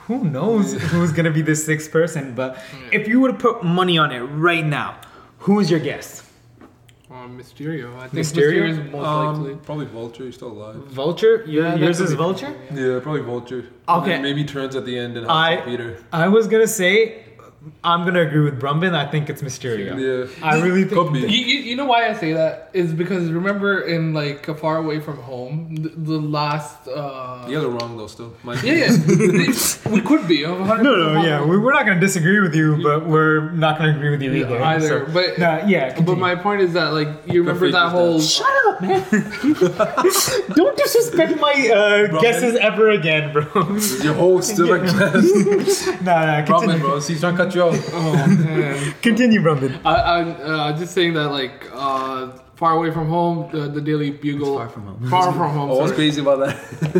[0.05, 2.35] who knows who's gonna be the sixth person?
[2.35, 2.59] But
[2.91, 4.97] if you were to put money on it right now,
[5.39, 6.26] who is your guess?
[7.27, 7.95] Um, Mysterio.
[7.97, 8.61] I think Mysterio?
[8.63, 9.51] Mysterio, is most likely.
[9.53, 10.25] Um, probably Vulture.
[10.25, 10.75] He's still alive.
[10.87, 11.43] Vulture.
[11.45, 12.55] Your, Yeah, that yours is Vulture.
[12.73, 13.65] Yeah, probably Vulture.
[13.89, 14.13] Okay.
[14.13, 16.03] And maybe turns at the end and I- helps Peter.
[16.13, 17.23] I was gonna say,
[17.83, 18.93] I'm gonna agree with Brumbin.
[18.93, 19.97] I think it's Mysterio.
[19.97, 20.45] Yeah.
[20.45, 20.93] I really think.
[20.93, 21.19] Could be.
[21.21, 24.77] You, you, you know why I say that is because remember in like a far
[24.77, 28.07] away from home the, the last uh You guys are wrong though.
[28.07, 28.33] Still.
[28.43, 32.55] My yeah yeah we could be No, no, yeah, we- we're not gonna disagree with
[32.55, 34.61] you, but we're not gonna agree with you either.
[34.61, 37.85] either So- but Nah, yeah, but my point is that like you remember that that
[37.87, 39.03] is whole Shut up, man!
[40.55, 42.21] Don't disrespect my uh, Robin?
[42.21, 43.43] guesses ever again, bro.
[44.03, 45.99] Your host still like that.
[46.01, 46.99] nah, nah, Robin, continue, bro.
[46.99, 47.75] He's trying to cut you off.
[47.93, 49.79] oh man continue, Brumbin.
[49.85, 54.09] I, I'm uh, just saying that like uh far away from home the, the Daily
[54.09, 55.09] Bugle far from home.
[55.11, 55.95] far from home Oh, what's sorry.
[55.95, 56.57] crazy about that?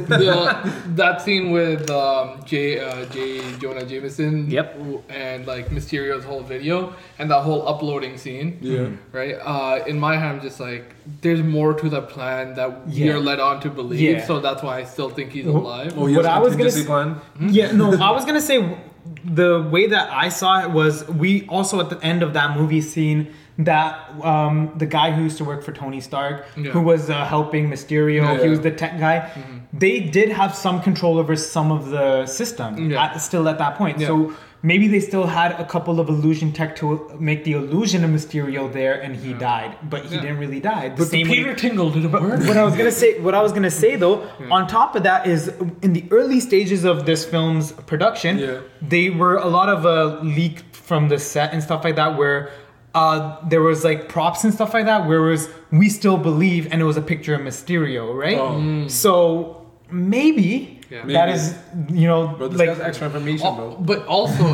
[0.07, 3.41] the, that scene with um, J, uh, J.
[3.57, 4.51] Jonah Jameson.
[4.51, 4.79] Yep.
[5.09, 8.59] And like Mysterio's whole video and that whole uploading scene.
[8.61, 8.89] Yeah.
[9.11, 9.33] Right.
[9.33, 13.13] Uh, in my head, I'm just like, there's more to the plan that Yeah.
[13.15, 13.99] we're led on to believe.
[13.99, 14.25] Yeah.
[14.27, 15.93] So that's why I still think he's alive.
[15.97, 17.51] Oh, he What has a I was gonna contingency s- plan.
[17.51, 18.77] Yeah, no, I was gonna say
[19.23, 22.81] the way that I saw it was we also at the end of that movie
[22.81, 26.71] scene that um, the guy who used to work for Tony Stark, Yeah.
[26.71, 28.49] who was uh, helping Mysterio, Yeah, he yeah.
[28.49, 29.31] was the tech guy.
[29.73, 33.99] They did have some control over some of the system at, still at that point.
[34.01, 38.09] So maybe they still had a couple of illusion tech to make the illusion of
[38.09, 40.21] Mysterio there, and he died, but he Yeah.
[40.21, 40.89] didn't really die.
[40.89, 42.39] The But the same way- Peter Tingle didn't work.
[42.47, 45.27] what I was gonna say, what I was gonna say though, on top of that
[45.27, 48.57] is in the early stages of this film's production, Yeah.
[48.81, 52.49] they were a lot of uh, leaked from the set and stuff like that, where
[52.95, 56.67] uh, there was like props and stuff like that, where it was we still believe,
[56.71, 58.39] and it was a picture of Mysterio, right?
[58.39, 58.87] Oh.
[58.87, 61.05] So maybe Yeah.
[61.05, 61.31] that Maybe.
[61.33, 61.57] is,
[61.89, 63.75] you know, Bro, this like guy's extra information, Al- bro.
[63.79, 64.53] But also,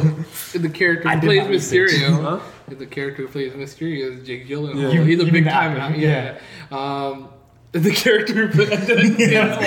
[0.58, 1.50] the character who plays not.
[1.52, 2.40] Mysterio, Huh?
[2.76, 4.94] the character who plays Mysterio is Jake Gyllenhaal.
[4.94, 5.04] Yeah.
[5.04, 6.00] He's a you big time actor, actor.
[6.00, 6.38] Yeah.
[6.72, 7.30] Um,
[7.74, 8.70] the character who plays.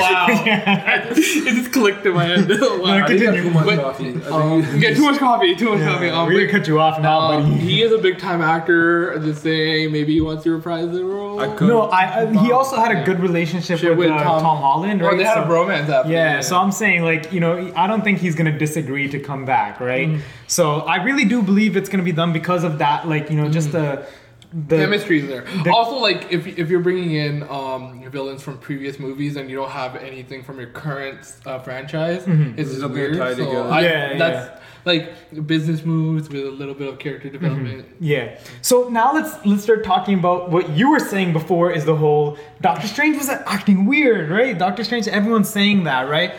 [0.00, 0.26] wow.
[0.30, 2.48] it just clicked in my head.
[2.48, 2.56] wow.
[2.56, 4.08] No, I think you have too much But- coffee.
[4.10, 5.54] I think Um, you- yeah, too much coffee.
[5.56, 6.08] Too much coffee.
[6.08, 7.56] Um, we're gonna cut you off now, um, buddy.
[7.56, 9.18] he is a big time actor.
[9.18, 11.40] Just saying, maybe he wants to reprise the role.
[11.40, 14.22] I could- No, I, I he also had a good relationship Shit, with, with uh,
[14.22, 15.12] Tom- Tom, Holland, right?
[15.12, 16.12] Or they had a So- bromance after.
[16.12, 19.44] Yeah, so I'm saying like you know I don't think he's gonna disagree to come
[19.44, 20.08] back, right?
[20.08, 20.20] Mm-hmm.
[20.46, 23.48] So I really do believe it's gonna be done because of that, like you know
[23.48, 24.06] just the
[24.52, 25.42] the chemistry's there.
[25.64, 29.56] the- also, like if if you're bringing in um, villains from previous movies and you
[29.56, 33.12] don't have anything from your current uh, franchise, it's There's nothing weird.
[33.14, 33.70] to tie So together.
[33.70, 34.18] I, Mm-hmm.
[34.18, 37.38] Yeah, that's like business moves with a little bit of character Mm-hmm.
[37.44, 37.86] development.
[38.00, 38.38] Yeah.
[38.62, 42.38] So now let's let's start talking about what you were saying before is the whole
[42.60, 44.56] Doctor Strange was acting weird, right?
[44.56, 46.34] Doctor Strange, everyone's saying that, right?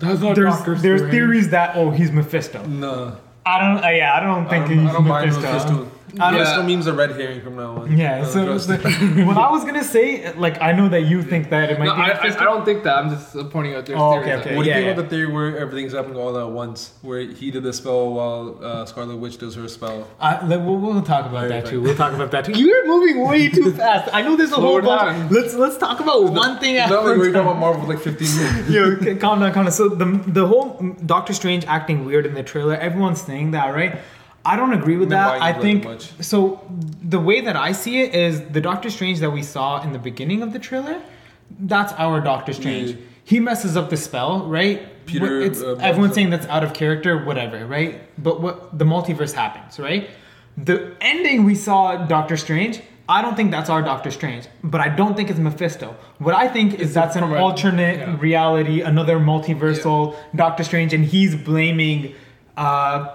[0.00, 2.64] That's not There's Doctor there's theories that oh he's Mephisto.
[2.66, 3.16] No.
[3.44, 5.42] I don't uh, yeah I don't I think don't, he's I don't buy Mephisto.
[5.52, 5.90] Mephisto.
[6.20, 7.96] I don't- Mephisto memes are red herring from now on.
[7.96, 8.16] Yeah.
[8.16, 11.22] I don't So trust the- what I was gonna say, like I know that you
[11.22, 12.96] think that it might No, be I, I, I don't think that.
[12.98, 14.22] I'm just uh, pointing out there's Oh, theories.
[14.26, 14.56] okay, that- okay.
[14.56, 14.92] What do you Yeah, think yeah.
[14.92, 16.92] about the theory where everything's happening all at once?
[17.02, 20.06] Where he did the spell while uh, Scarlet Witch does her spell?
[20.20, 21.70] Uh, like, we'll, we'll talk about Right, that right.
[21.72, 21.80] too.
[21.82, 22.52] We'll talk about that too.
[22.62, 24.08] You're moving way too fast.
[24.12, 25.02] I know there's a Slow whole bunch.
[25.18, 25.28] down.
[25.28, 28.02] Let's let's talk about one thing at Not like we're talking about Marvel for like
[28.02, 28.70] 15 minutes.
[28.76, 29.72] Yo, okay, calm down, calm down.
[29.72, 33.98] So the the whole Doctor Strange acting weird in the trailer, everyone's saying that, right?
[34.46, 35.42] I don't agree with that.
[35.42, 35.86] I think
[36.20, 36.60] so.
[37.02, 39.98] The way that I see it is the Doctor Strange that we saw in the
[39.98, 41.02] beginning of the trailer.
[41.58, 42.90] That's our Doctor Strange.
[42.90, 42.96] Yeah.
[43.24, 45.04] He messes up the spell, right?
[45.06, 48.00] Peter, It's, uh, everyone's saying that's out of character, whatever, right?
[48.22, 50.10] But what the multiverse happens, right?
[50.56, 52.80] The ending we saw Doctor Strange.
[53.08, 55.96] I don't think that's our Doctor Strange, but I don't think it's Mephisto.
[56.18, 58.16] What I think is that's an a- alternate yeah.
[58.18, 62.14] reality, another multiversal Doctor Strange, and he's blaming
[62.56, 63.14] uh,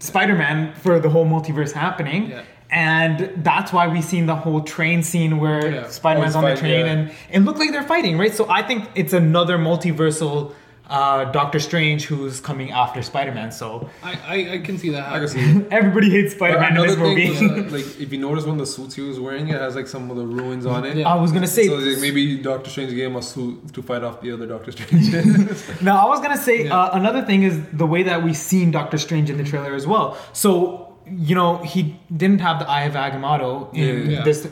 [0.00, 2.30] Spider-Man for the whole multiverse happening.
[2.30, 2.42] Yeah.
[2.70, 5.88] And that's why we've seen the whole train scene where Yeah.
[5.88, 8.34] Spider-Man's on the train and it looked like they're fighting, right?
[8.34, 10.52] So I think it's another multiversal
[10.88, 13.52] uh, Doctor Strange who's coming after Spider-Man.
[13.52, 15.12] So I, I, I can see that.
[15.12, 17.28] I can see everybody hates Spider-Man in this movie.
[17.30, 19.76] was, uh, like, if you notice one of the suits he was wearing, it has
[19.76, 20.96] like some of the ruins on it.
[20.96, 21.08] Yeah.
[21.08, 24.02] I was gonna say So like, maybe Doctor Strange gave him a suit to fight
[24.02, 25.08] off the other Doctor Strange.
[25.82, 26.76] No, I was gonna say Yeah.
[26.78, 29.86] uh, another thing is the way that we've seen Doctor Strange in the trailer as
[29.86, 30.16] well.
[30.32, 34.22] So you know he didn't have the Eye of Agamotto in Yeah.
[34.22, 34.48] this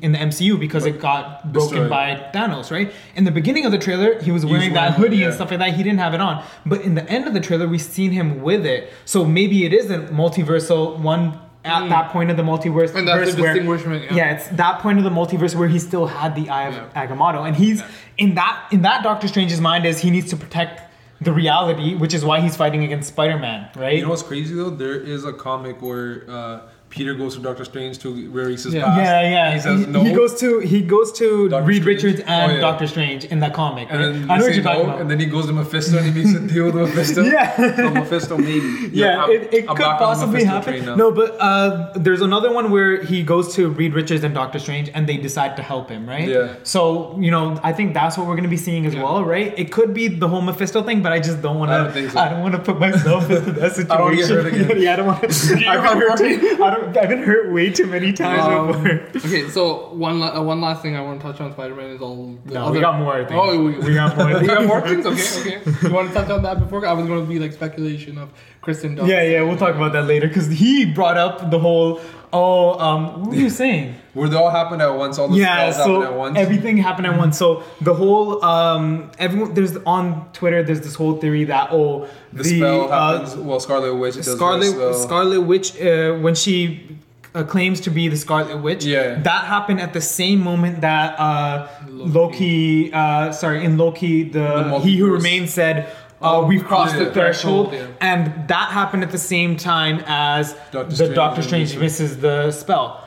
[0.00, 1.90] in the MCU because it got broken Destroyed.
[1.90, 2.92] by Thanos, right?
[3.16, 5.50] In the beginning of the trailer, he was wearing that wearing it, hoodie and stuff
[5.50, 5.74] like that.
[5.74, 8.42] He didn't have it on, but in the end of the trailer, we've seen him
[8.42, 8.92] with it.
[9.04, 11.38] So maybe it isn't multiversal one.
[11.64, 12.98] At that point of the multiverse, Mm.
[12.98, 14.14] And that's the distinguishment, yeah.
[14.16, 17.06] yeah, it's that point of the multiverse where he still had the Eye of Yeah.
[17.06, 17.84] Agamotto, and he's
[18.18, 20.82] in that in that Doctor Strange's mind is he needs to protect
[21.24, 23.96] the reality, which is why he's fighting against Spider-Man, right?
[23.96, 24.70] you know what's crazy though?
[24.70, 26.60] There is a comic where uh,
[26.94, 28.84] Peter goes to Doctor Strange to where he says Yeah.
[28.84, 28.98] past.
[29.00, 29.54] yeah, yeah.
[29.54, 30.04] He says no.
[30.04, 32.02] He goes to he goes to Doctor Reed Strange?
[32.04, 32.60] Richards and Oh, yeah.
[32.60, 33.88] Doctor Strange in that comic.
[33.90, 34.12] and right?
[34.12, 35.00] then I know what you're talking no, about.
[35.00, 37.22] and then he goes to Mephisto and he makes a deal with Mephisto.
[37.24, 37.56] Yeah.
[37.76, 38.90] So Mephisto maybe.
[38.92, 40.84] yeah, I'm- it, it I'm could back on possibly happen.
[41.02, 44.90] No, but uh, there's another one where he goes to Reed Richards and Doctor Strange,
[44.92, 46.28] and they decide to help him, right?
[46.28, 46.56] Yeah.
[46.62, 49.02] So you know, I think that's what we're gonna be seeing as Yeah.
[49.04, 49.58] well, right?
[49.58, 51.74] It could be the whole Mephisto thing, but I just don't want to.
[51.74, 52.28] I don't so.
[52.32, 53.90] Don't want to put myself into that situation.
[53.92, 54.82] I don't wanna get hurt again.
[54.82, 55.20] yeah, I don't want.
[55.22, 55.26] to.
[55.72, 56.18] I've been hurt.
[56.18, 56.81] too- I don't.
[56.88, 59.08] I've been hurt way too many times Um, before.
[59.26, 62.00] okay, so one la- uh, one last thing I want to touch on Spider-Man is
[62.00, 62.38] all.
[62.46, 63.14] The No, other- we got more.
[63.14, 63.40] I think.
[63.40, 64.40] Oh, we, we got more.
[64.40, 65.06] we got more things.
[65.06, 65.88] Okay, okay.
[65.88, 66.86] You want to touch on that before?
[66.86, 68.30] I was going to be like speculation of
[68.62, 69.08] Kirsten Dunst.
[69.08, 72.00] Yeah, yeah, we'll talk about that later because he brought up the whole.
[72.34, 73.94] Oh, um, what were you saying?
[74.14, 76.38] Where they all happened at once, all the yeah, spells happened at so once.
[76.38, 77.36] everything happened at once.
[77.38, 82.44] So the whole um, everyone there's on Twitter there's this whole theory that oh the,
[82.44, 83.36] spell uh, happens.
[83.36, 84.94] well, Scarlet Witch does Scarlet spell.
[84.94, 86.98] Scarlet Witch uh, when she
[87.34, 88.84] uh, claims to be the Scarlet Witch.
[88.84, 89.14] Yeah.
[89.20, 92.90] that happened at the same moment that uh, Loki.
[92.90, 92.92] Loki.
[92.92, 94.38] uh, sorry, in Loki, the,
[94.70, 95.10] The He Who.
[95.12, 95.88] Remains said.
[96.22, 97.04] Uh, Oh, we've crossed yeah.
[97.04, 101.42] the threshold, Threshold, and that happened at the same time as Doctor the Strange Doctor
[101.42, 103.06] Strange misses the spell.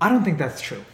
[0.00, 0.84] I don't think that's true.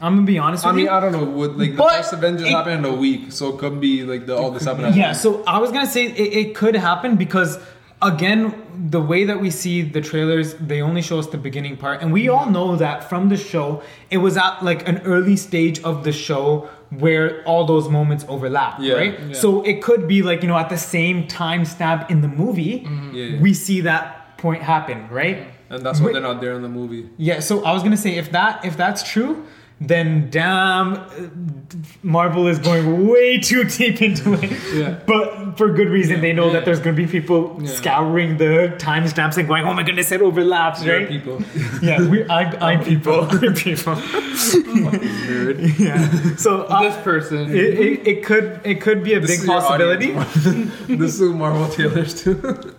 [0.00, 0.90] I'm gonna be honest I with mean, you.
[0.90, 1.30] I mean I don't know.
[1.38, 4.26] Would like the first Avengers it- happened in a week, so it could be like
[4.26, 4.94] the all this happened.
[4.96, 7.58] Yeah, so I was gonna say it, it could happen because
[8.04, 8.54] again,
[8.90, 12.12] the way that we see the trailers, they only show us the beginning part, and
[12.12, 16.04] we all know that from the show, it was at like an early stage of
[16.04, 18.94] the show where all those moments overlap, Yeah.
[18.94, 19.18] right?
[19.20, 19.32] Yeah.
[19.34, 22.80] So it could be like you know at the same time stamp in the movie,
[22.80, 23.14] Mm-hmm.
[23.16, 25.38] Yeah, we see that point happen, right?
[25.70, 26.12] and that's why Wait.
[26.12, 27.08] they're not there in the movie.
[27.16, 29.44] Yeah, so I was gonna say if that if that's true,
[29.80, 31.00] then damn,
[32.02, 34.50] Marvel is going way too deep into it.
[34.72, 34.98] Yeah.
[35.06, 36.52] But for good reason, they know Yeah.
[36.54, 37.68] that there's gonna be people Yeah.
[37.70, 41.08] scouring the timestamps and going, "Oh my goodness, it overlaps!" Right?
[41.08, 41.42] people.
[41.82, 43.22] Yeah, we, I, I'm people.
[43.30, 43.94] I'm people.
[43.96, 45.78] Nerd.
[45.78, 46.36] Yeah.
[46.36, 47.50] So uh, this person.
[47.50, 50.12] it, it, it could it could be a This big possibility.
[50.88, 52.74] this is Marvel trailers too.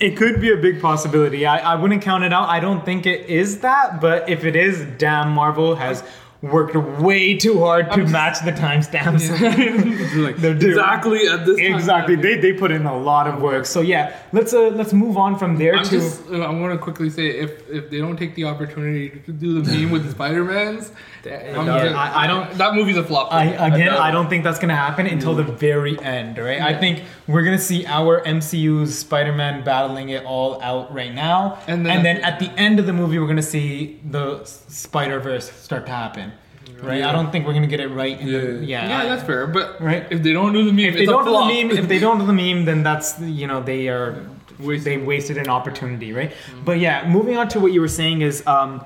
[0.00, 1.44] It could be a big possibility.
[1.44, 2.48] I, I wouldn't count it out.
[2.48, 6.02] I don't think it is that, but if it is, damn, Marvel has
[6.42, 9.28] worked way too hard to match the timestamps.
[10.24, 11.74] like, They're exactly at this time.
[11.74, 12.16] exactly.
[12.16, 13.66] They, they put in a lot of work.
[13.66, 16.26] So yeah, let's uh, let's move on from there I'm to just.
[16.30, 19.70] uh, I'm gonna quickly say if if they don't take the opportunity to do the
[19.70, 20.90] meme with the Spider Mans,
[21.26, 21.30] I'm
[21.66, 23.32] Yeah, just- I- I don't- That movie's a flop.
[23.32, 26.60] I again doubt I don't think that's gonna happen until the very end, right?
[26.62, 31.86] I think we're gonna see our MCU's Spider-Man battling it all out right now, And
[31.86, 35.50] and then- then, at the end of the movie we're gonna see the Spider Verse
[35.52, 36.29] start to happen,
[36.82, 37.02] right?
[37.02, 38.18] I don't think we're gonna get it right.
[38.20, 38.58] In Yeah, the, yeah.
[38.64, 39.46] yeah, yeah, I- that's fair.
[39.46, 40.06] But Right.
[40.10, 41.98] if they don't do the meme, if they it's don't do the meme, if they
[41.98, 44.16] don't do the meme, then that's you know they are
[44.58, 44.84] Wasted.
[44.84, 46.32] they wasted an opportunity, right?
[46.64, 48.46] But yeah, moving on to what you were saying is.
[48.46, 48.84] Um,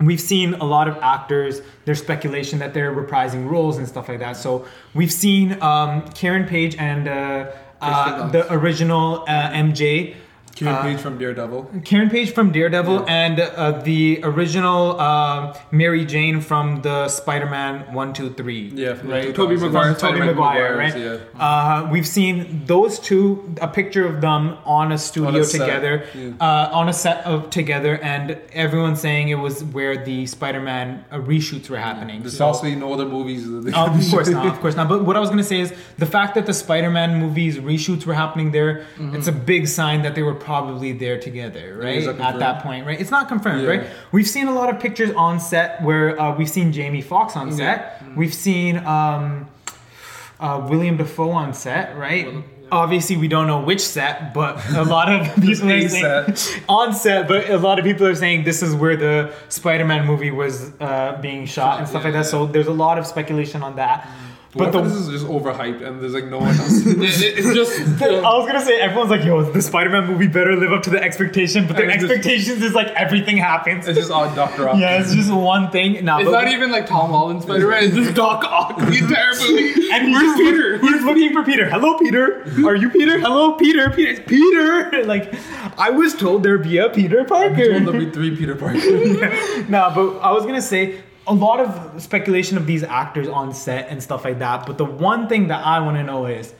[0.00, 1.60] We've seen a lot of actors.
[1.84, 4.36] There's speculation that they're reprising roles and stuff like that.
[4.36, 7.46] So we've seen um, Karen Page and uh,
[7.80, 10.14] uh, the original uh, MJ,
[10.58, 11.70] Kieran Uh, Page from Daredevil.
[11.84, 18.12] Karen Page from Daredevil, and uh, the original uh, Mary Jane from the Spider-Man one,
[18.12, 18.62] two, three.
[18.74, 19.32] Yeah, right.
[19.34, 20.96] Tobey Maguire, Tobey Maguire, right?
[20.98, 21.18] Yeah.
[21.38, 26.04] Uh, we've seen those two, a picture of them on a studio On a together,
[26.14, 26.30] yeah.
[26.40, 31.18] uh, on a set of together, and everyone saying it was where the Spider-Man uh,
[31.18, 32.22] reshoots were happening.
[32.22, 33.48] There's So- possibly no other movies.
[33.48, 34.88] that they Oh, of course not, of course not.
[34.88, 38.14] But what I was gonna say is the fact that the Spider-Man movies reshoots were
[38.14, 42.02] happening there, it's a big sign that they were probably there together, right?
[42.08, 42.98] At that point, right?
[43.02, 43.68] It's not confirmed, Yeah.
[43.72, 43.82] right?
[44.12, 47.52] We've seen a lot of pictures on set where uh, we've seen Jamie Foxx on
[47.52, 48.02] set.
[48.16, 49.24] We've seen um,
[50.40, 52.26] uh, William Dafoe on set, right?
[52.70, 54.52] Obviously, we don't know which set, but
[54.84, 56.62] a lot of people are saying set.
[56.80, 57.28] on set.
[57.28, 61.18] But a lot of people are saying this is where the Spider-Man movie was uh,
[61.26, 62.26] being shot and stuff yeah, like that.
[62.26, 62.34] yeah.
[62.34, 64.08] So there's a lot of speculation on that.
[64.56, 66.80] But But this is just overhyped and there's like no one else.
[66.86, 68.02] It- it- it's just.
[68.02, 71.02] I was gonna say everyone's like, "Yo, the Spider-Man movie better live up to the
[71.02, 73.86] expectation," but their And it's just- expectations is like everything happens.
[73.86, 74.78] it's just odd Doctor Ock.
[74.78, 76.02] Yeah, it's just one thing.
[76.02, 77.84] Nah, It's but- not even like Tom Holland Spider Man.
[77.84, 79.90] It's just Doc Ock the entire movie.
[79.92, 80.78] And he's Where's Peter?
[80.78, 81.68] look- He's looking for Peter.
[81.68, 82.44] Hello, Peter.
[82.66, 83.18] Are you Peter?
[83.18, 83.90] Hello, Peter.
[83.90, 84.10] Peter.
[84.12, 85.04] It's Peter.
[85.08, 85.32] Like,
[85.78, 87.78] I was told there'd be a Peter Told Parker.
[87.80, 88.78] there'll be three Peter Parker.
[89.68, 93.88] nah, but I was gonna say a lot of speculation of these actors on set
[93.88, 94.66] and stuff like that.
[94.66, 96.54] But the one thing that I want to know is,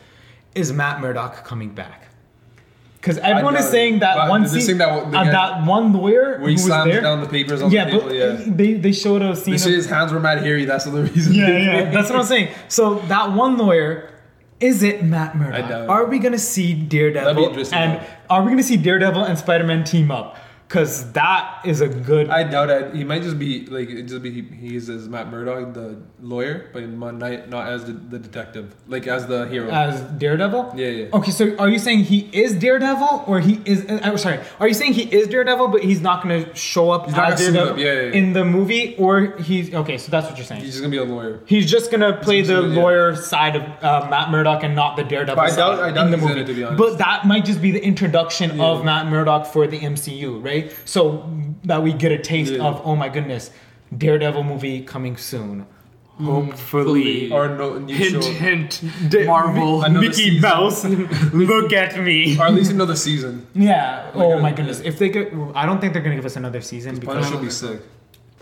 [0.55, 2.09] is Matt Murdock coming back?
[3.01, 6.47] Because everyone is saying that one scene, saying that uh, that one lawyer Where he
[6.47, 7.01] who was slams there.
[7.01, 8.13] down the papers on yeah, the table.
[8.13, 8.43] yeah.
[8.45, 9.53] they they showed a scene.
[9.53, 10.65] They say his hands were mad hairy.
[10.65, 11.33] That's the reason.
[11.33, 12.53] yeah, yeah, that's what I'm saying.
[12.69, 14.11] So that one lawyer,
[14.59, 15.69] is it Matt I Murdock?
[15.69, 15.89] doubt it.
[15.91, 18.07] Are we gonna see That'd be Daredevil interesting, and though.
[18.31, 20.37] are we gonna see Daredevil and Spider-Man team up?
[20.69, 22.29] Because that is a good.
[22.29, 22.95] I doubt it.
[22.95, 26.69] He might just be like it just be he, he's as Matt Murdock, the lawyer,
[26.75, 29.71] but not not as the, the detective, like as the hero.
[29.71, 30.75] as Daredevil?
[30.77, 31.07] Yeah, yeah.
[31.15, 33.87] Okay, so are you saying he is Daredevil, or he is?
[33.87, 34.41] uh, I'm sorry.
[34.61, 37.79] Are you saying he is Daredevil, but he's not going to show up as Daredevil
[37.79, 38.13] yeah, yeah, yeah.
[38.13, 39.97] in the movie, or he's okay?
[39.97, 40.61] So that's what you're saying.
[40.61, 41.41] He's just gonna be a lawyer.
[41.47, 44.97] He's just going to play the gonna- lawyer side of uh, Matt Murdock and not
[44.99, 46.41] the Daredevil But I side I doubt in the he's in movie.
[46.43, 46.79] it, to be honest.
[46.79, 50.58] But that might just be the introduction of Matt Murdock for the MCU, right?
[50.85, 51.31] So
[51.65, 52.65] that we get a taste Yeah.
[52.69, 53.51] of oh my goodness,
[53.97, 55.67] Daredevil movie coming soon.
[56.21, 57.31] Hopefully.
[57.31, 58.31] Or no new Hint, show.
[58.33, 58.83] hint.
[59.09, 59.83] D- Marvel.
[59.85, 60.41] Another Mickey season.
[60.41, 60.85] Mouse,
[61.33, 62.37] look at me.
[62.39, 63.47] Or at least another season.
[63.55, 64.11] Yeah.
[64.15, 64.81] Oh Like, my goodness.
[64.81, 67.41] If they could, I don't think they're gonna give us another season That because should
[67.41, 67.81] be sick.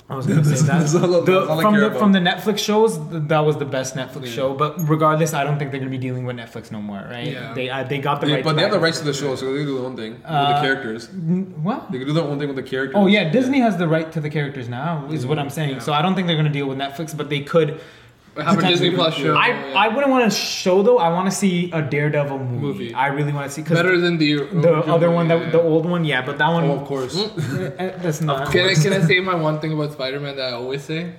[0.09, 1.03] I was gonna say that.
[1.03, 1.99] All- The- from the about.
[1.99, 2.93] from the Netflix shows,
[3.29, 4.33] that was the best Netflix Yeah.
[4.39, 4.55] show.
[4.55, 7.27] But regardless, I don't think they're gonna be dealing with Netflix no more, right?
[7.27, 7.55] Yeah.
[7.55, 9.35] They uh, they got the They- rights but they have the rights to the show,
[9.35, 11.09] so they can do their own thing with Uh, the characters.
[11.63, 11.91] What?
[11.91, 12.95] They can do their own thing with the characters.
[12.97, 15.71] Oh yeah, Disney has the right to the characters now, is what I'm saying.
[15.77, 15.79] Yeah.
[15.81, 17.81] So I don't think they're gonna deal with Netflix, but they could
[18.45, 19.35] have a Disney Plus show.
[19.35, 19.73] I, yeah.
[19.77, 20.99] I wouldn't want to show though.
[20.99, 22.57] I want to see a Daredevil movie.
[22.67, 22.95] Movie.
[22.95, 25.39] I really want to see because better than the the other one, yeah.
[25.39, 27.17] that, the old one, yeah, but that one, Oh, of course.
[27.17, 28.51] uh, that's not.
[28.53, 31.15] Can I, can I say my one thing about Spider-Man that I always say?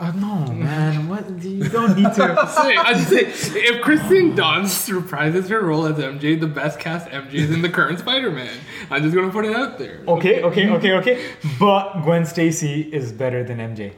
[0.00, 1.28] Uh, no, man, what?
[1.44, 2.48] You don't need to.
[2.62, 7.06] Say, I just say, if Kirsten Dunst reprises her role as MJ, the best cast
[7.08, 8.50] MJ is in the current Spider-Man.
[8.90, 10.02] I'm just gonna put it out there.
[10.08, 11.30] Okay, okay, okay, okay.
[11.60, 13.92] But Gwen Stacy is better than MJ.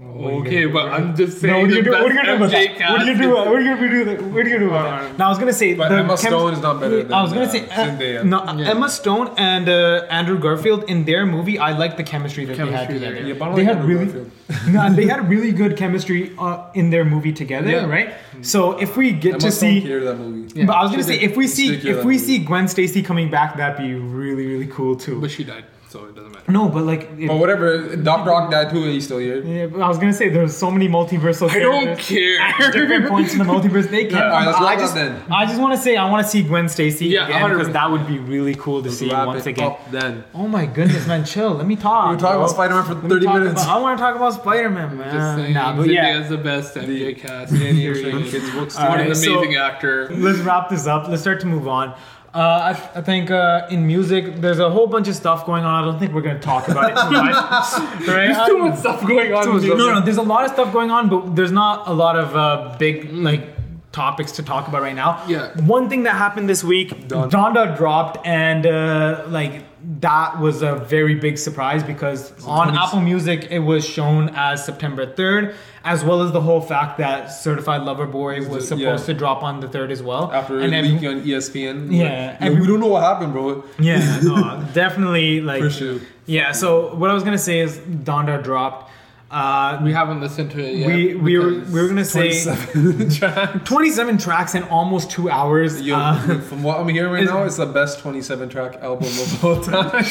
[0.00, 1.90] Okay, but I'm just No, saying what are you do?
[1.90, 2.90] What are you best gonna do about MJ that?
[2.90, 3.34] What are you gonna do?
[3.34, 4.24] What are you gonna do?
[4.26, 5.18] What are you gonna do about Uh, that?
[5.18, 7.22] Now I was gonna say, But the Emma chem- Stone is not better than I
[7.22, 8.70] was gonna uh, say, uh, no, Yeah.
[8.70, 11.58] Emma Stone and uh, Andrew Garfield in their movie.
[11.58, 13.26] I like the chemistry that Chemistry they had together.
[13.28, 14.30] Yeah, but they like had Andrew really,
[14.72, 17.86] no, they had really good chemistry uh, in their movie together, Yeah.
[17.86, 18.14] right?
[18.42, 19.80] So if we get Emma to Stone see.
[19.82, 20.52] cared that movie.
[20.54, 23.02] Yeah, but I was gonna she say if we see if we see Gwen Stacy
[23.02, 25.20] coming back, that'd be really really cool too.
[25.20, 26.52] But she died, so it doesn't matter.
[26.52, 29.42] no, but like, it- But whatever, Doc Rock died too, and he's still here.
[29.42, 31.48] yeah, but I was gonna say there's so many multiversal.
[31.50, 32.38] I don't care.
[32.40, 33.88] at different points in the multiverse.
[33.90, 34.18] They can.
[34.18, 35.22] Yeah, alright, let's I just, then.
[35.30, 37.90] I just want to say I want to see Gwen Stacy Yeah, again because that
[37.90, 39.66] would be really cool to see once it again.
[39.66, 40.24] up then.
[40.34, 41.54] Oh my goodness, man, chill.
[41.54, 42.08] Let me talk.
[42.10, 42.44] We were talking bro.
[42.44, 43.62] about Spider-Man for Let 30 minutes.
[43.62, 45.14] about- I want to talk about Spider-Man, man.
[45.14, 46.28] Just saying, nah, but Zendaya's yeah.
[46.28, 47.52] the best MJ cast.
[47.52, 48.76] Yeah, yeah, kids books.
[48.76, 50.08] What right, an so- amazing actor.
[50.14, 51.08] Let's wrap this up.
[51.08, 51.94] Let's start to move on.
[52.34, 55.82] Uh, I, I think uh, in music, there's a whole bunch of stuff going on.
[55.82, 57.34] I don't think we're going to talk about it too much.
[58.06, 58.26] right?
[58.26, 59.46] There's too much stuff going on.
[59.46, 62.36] No, no, there's a lot of stuff going on, but there's not a lot of
[62.36, 63.56] uh, big like
[63.92, 65.24] topics to talk about right now.
[65.26, 65.58] Yeah.
[65.62, 69.62] One thing that happened this week, Don- Donda dropped, and uh, like
[70.00, 74.62] that was a very big surprise because on 20 Apple Music it was shown as
[74.64, 79.14] September 3rd, as well as the whole fact that Certified Lover Boy was supposed yeah.
[79.14, 80.30] to drop on the third as well.
[80.30, 81.90] After and every- on ESPN.
[81.90, 83.64] Yeah, Like, every- we don't know what happened, bro.
[83.78, 86.00] yeah, no, definitely like For sure.
[86.26, 86.52] yeah.
[86.52, 88.87] So what I was gonna say is Donda dropped.
[89.30, 90.86] Uh, We haven't listened to it yet.
[90.88, 93.68] we we were we were gonna say 27 tracks.
[93.68, 95.82] 27 tracks in almost two hours.
[95.82, 99.44] Yo, Uh, from what I'm hearing right now, it's the best 27 track album of
[99.44, 100.04] all time.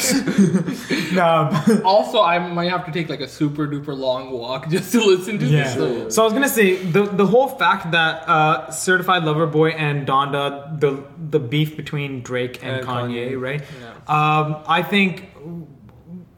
[1.14, 5.00] no, Also, I might have to take like a super duper long walk just to
[5.00, 5.64] listen to yeah.
[5.64, 5.74] this.
[5.74, 9.70] So, So I was gonna say the the whole fact that uh, Certified Lover Boy
[9.70, 13.40] and Donda the the beef between Drake and, And Kanye, Kanye.
[13.40, 13.62] right?
[14.06, 15.24] Um, I think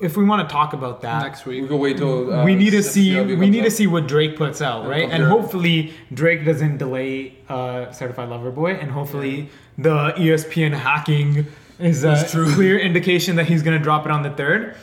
[0.01, 2.33] if we want to talk about that, next week, we can wait till.
[2.33, 5.09] Uh, we need to see we need to see what Drake puts out, right?
[5.11, 11.47] And hopefully Drake doesn't delay uh, Certified Lover Boy, and hopefully the E ESPN hacking
[11.79, 12.25] is a
[12.55, 14.77] clear indication that he's gonna drop it on the third.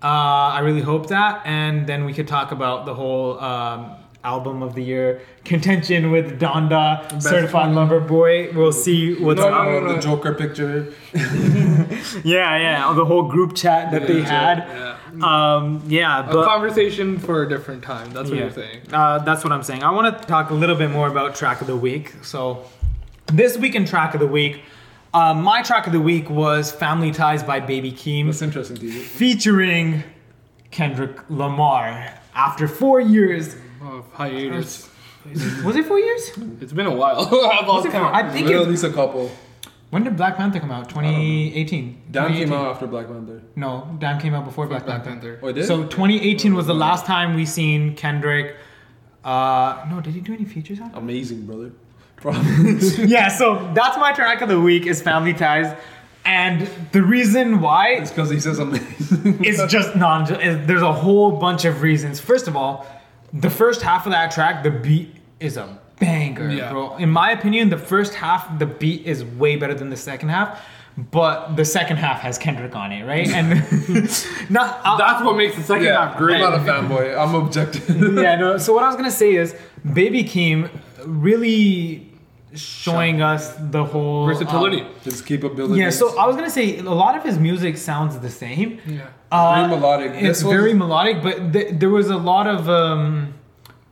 [0.00, 4.62] Uh, I really hope that, and then we could talk about the whole um, album
[4.62, 8.52] of the year contention with Donda, Certified Lover Boy.
[8.52, 9.64] We'll see what's No, up.
[9.66, 10.00] no, no, the no.
[10.00, 10.92] Joker picture.
[12.24, 14.58] Yeah, yeah, the whole group chat that they had.
[14.68, 14.96] Yeah.
[15.56, 18.10] Um, yeah, A conversation for a different time.
[18.12, 18.44] That's what Yeah.
[18.44, 18.80] you're saying.
[18.92, 19.82] Uh, that's what I'm saying.
[19.82, 22.14] I want to talk a little bit more about track of the week.
[22.22, 22.64] So,
[23.32, 24.62] this week in track of the week,
[25.12, 29.00] uh, my track of the week was "Family Ties" by Baby Keem, That's interesting, TJ.
[29.02, 30.04] featuring
[30.70, 32.14] Kendrick Lamar.
[32.34, 34.88] After four years, Oh, hiatus.
[35.64, 36.30] was it four years?
[36.60, 37.20] It's been a while.
[37.26, 38.00] I've Was lost it four?
[38.00, 38.14] count.
[38.14, 39.30] I think Well, it, at least a couple.
[39.90, 40.88] when did Black Panther come out?
[40.88, 42.02] 2018.
[42.10, 42.52] Damn came 2018.
[42.54, 43.42] out after Black Panther.
[43.56, 45.36] No, Damn came out before Black, Black Panther.
[45.36, 45.40] Panther.
[45.42, 45.66] Oh, it did?
[45.66, 48.56] So 2018 was the last time we seen Kendrick.
[49.24, 50.90] Uh, no, did he do any features on?
[50.90, 50.96] it?
[50.96, 51.72] Amazing, brother.
[52.16, 53.04] Probably.
[53.06, 55.76] yeah, so that's my track of the week is Family Ties.
[56.24, 59.44] And the reason why it's because he says amazing.
[59.44, 62.20] is just non there's a whole bunch of reasons.
[62.20, 62.86] First of all,
[63.32, 66.70] the first half of that track, the beat is a banger, Yeah.
[66.72, 66.96] bro.
[66.96, 70.60] In my opinion, the first half, the beat is way better than the second half.
[70.96, 73.28] But the second half has Kendrick on it, right?
[73.28, 73.50] And
[74.50, 76.42] not uh, That's what makes the second yeah, half great.
[76.42, 77.16] I'm not a fanboy.
[77.16, 77.88] I'm objective.
[78.16, 78.58] yeah, no.
[78.58, 79.54] So what I was gonna say is,
[79.92, 80.68] Baby Keem
[81.04, 82.07] really
[82.54, 85.10] showing us the whole versatility, um, Versatility.
[85.10, 85.76] His capabilities.
[85.78, 88.78] yeah, so I was gonna say a lot of his music sounds the same.
[88.86, 89.08] yeah.
[89.30, 90.12] Uh, Very melodic.
[90.12, 93.34] It's This was- very melodic, but th- there was a lot of um,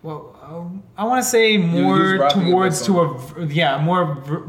[0.02, 4.44] well, uh, I want to say more towards to a yeah more ver-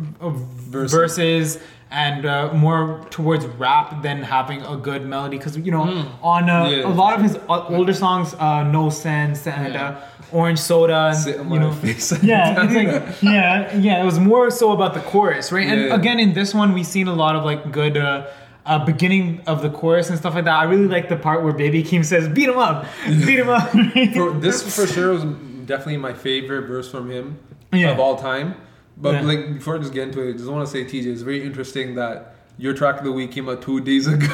[0.69, 0.91] Verses.
[0.93, 5.83] verses and uh, more towards rap than having a good melody because you know
[6.21, 9.89] on uh, Yeah, a lot of his uh, older songs, uh, No Sense and Yeah.
[9.89, 10.01] uh,
[10.33, 11.73] Orange Soda, and, Sit you know,
[12.21, 14.01] yeah, like, yeah, yeah.
[14.01, 15.65] It was more so about the chorus, right?
[15.67, 15.95] And Yeah.
[15.95, 18.27] again, in this one, we've seen a lot of like good uh,
[18.65, 20.53] uh, beginning of the chorus and stuff like that.
[20.59, 23.69] I really like the part where Baby Keem says, "Beat him up, beat him up."
[23.69, 25.23] For, this for sure was
[25.65, 27.37] definitely my favorite verse from him
[27.71, 27.91] Yeah.
[27.91, 28.55] of all time.
[28.99, 29.21] But Yeah.
[29.21, 31.43] like before I just get into it, I just want to say TJ, it's very
[31.43, 34.25] interesting that your track of the week came out two days ago.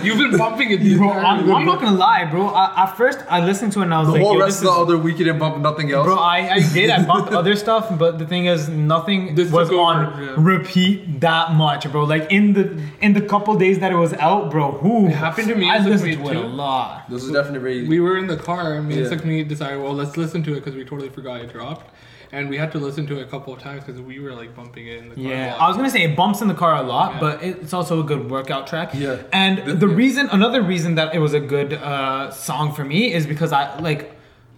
[0.02, 2.48] You've been bumping it Bro, I'm, I'm not gonna lie, bro.
[2.48, 4.64] I, at first, I listened to it and I was the like, whole rest of
[4.64, 6.04] the is- other week you didn't bump nothing else.
[6.06, 6.90] Bro, I, I did.
[6.90, 10.34] I bumped other stuff, but the thing is, nothing This was took over, on yeah.
[10.36, 12.02] repeat that much, bro.
[12.02, 14.72] Like in the in the couple days that it was out, bro.
[14.72, 17.08] Who It happened to me I and listened Sukhmeet to it a lot.
[17.08, 17.86] this is definitely very.
[17.86, 19.06] We were in the car and me Yeah.
[19.06, 21.94] and Sukhmeet decided, well, let's listen to it because we totally forgot it dropped.
[22.34, 24.56] And we had to listen to it a couple of times because we were like
[24.56, 25.24] bumping it in the car.
[25.24, 25.60] a Yeah, lot.
[25.60, 27.20] I was gonna say it bumps in the car a lot, Yeah.
[27.20, 28.92] but it's also a good workout track.
[28.94, 29.16] Yeah.
[29.34, 29.94] and The- the, yeah.
[29.94, 33.78] reason, another reason that it was a good uh, song for me is because I
[33.80, 34.02] like,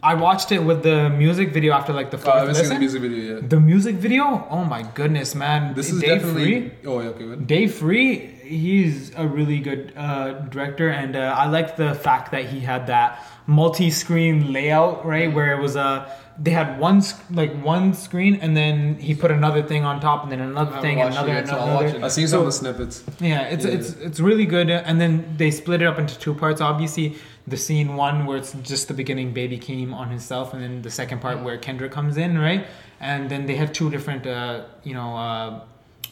[0.04, 2.68] I watched it with the music video after like the Oh, I haven't seen the
[2.68, 2.78] listen.
[2.78, 3.50] music video yet.
[3.50, 5.74] The music video, oh my goodness, man!
[5.74, 6.44] This is Dave definitely.
[6.44, 7.46] Free, Oh, yeah, okay, good.
[7.46, 8.10] Dave Free,
[8.44, 12.86] he's a really good uh, director, and uh, I like the fact that he had
[12.88, 15.26] that multi-screen layout, right?
[15.28, 15.36] Mm-hmm.
[15.36, 16.08] Where it was uh,
[16.38, 20.22] they had one sc- like one screen, and then he put another thing on top,
[20.24, 21.84] and then another haven't thing, and watched it another, I'll another.
[21.86, 22.02] watch it.
[22.04, 23.04] I've seen some of the snippets.
[23.20, 23.70] Yeah, it's Yeah.
[23.72, 26.60] it's it's really good, and then they split it up into two parts.
[26.60, 27.16] Obviously,
[27.46, 30.90] the scene one where it's just the beginning, Baby Keem on himself, and then the
[30.90, 32.66] second part where Kendra comes in, right?
[33.00, 35.60] And then they had two different, uh, you know, uh,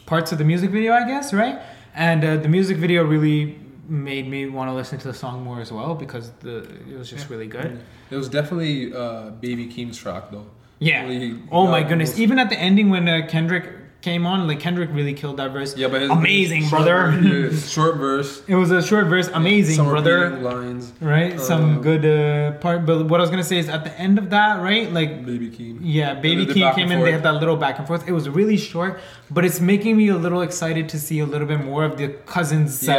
[0.05, 1.59] parts of the music video, I guess, right?
[1.95, 3.57] And uh, the music video really
[3.87, 6.57] made me want to listen to the song more as well because the
[6.89, 7.79] it was just really good.
[8.09, 10.45] It was definitely uh, Baby Keem's track though.
[10.79, 11.05] Yeah.
[11.05, 12.09] Really Oh my goodness!
[12.11, 13.65] most- Even at the ending when uh, Kendrick
[14.01, 15.77] came on, like Kendrick really killed that verse.
[15.77, 17.11] Yeah, but his, amazing, his brother.
[17.13, 17.23] Short,
[17.53, 18.41] yeah, short verse.
[18.49, 20.29] It was a short verse, amazing, some brother.
[20.41, 20.91] lines.
[20.99, 23.93] right some Uh, good uh, part but what i was gonna say is at the
[23.99, 25.77] end of that right like Baby Keem.
[25.81, 27.23] yeah baby the king back came and in they forth.
[27.23, 28.99] had that little back and forth it was really short
[29.31, 32.07] but it's making me a little excited to see a little bit more of the
[32.35, 32.93] cousins uh,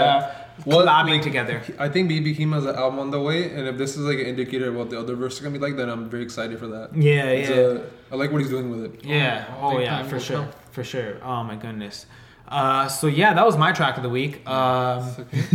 [0.58, 0.74] Yeah.
[0.76, 3.66] What, collabing like, together I think Baby Keem has an album on the way, and
[3.66, 5.76] if this is like an indicator of what the other verse is gonna be like,
[5.76, 6.94] then I'm very excited for that.
[6.94, 9.04] yeah It's, yeah uh, I like what he's doing with it.
[9.04, 10.48] yeah Oh, oh yeah for sure come.
[10.70, 12.06] for sure oh my goodness
[12.48, 15.02] uh, so yeah that was my track of the week um,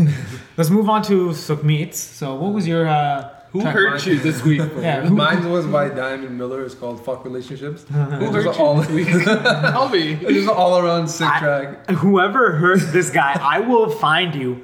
[0.57, 1.97] let's move on to Sukhmeet's.
[1.99, 4.05] so what was your uh, Who track hurt mark?
[4.05, 4.59] you this week?
[4.79, 6.63] yeah who, Mine was by Diamond Miller.
[6.63, 7.93] It's called "Fuck Relationships." Who
[8.31, 9.07] hurt you all, this week?
[9.25, 10.13] Tell me.
[10.13, 11.89] it's just an all-around sick I- track.
[11.89, 14.63] whoever hurt this guy, I will find you.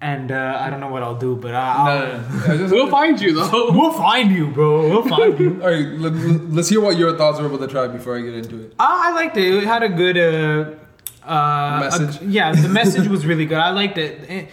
[0.00, 2.56] And uh, I don't know what I'll do, but I'll, No, no, no.
[2.58, 3.70] Just- We'll find you though.
[3.72, 4.88] we'll find you, bro.
[4.90, 5.62] We'll find you.
[5.62, 6.12] All right, let,
[6.52, 8.74] let's hear what your thoughts were about the track before I get into it.
[8.78, 9.54] I I liked it.
[9.54, 12.20] It had a good uh, uh, Message?
[12.20, 13.56] a- yeah, the message was really good.
[13.56, 14.28] I liked it.
[14.28, 14.46] Eh,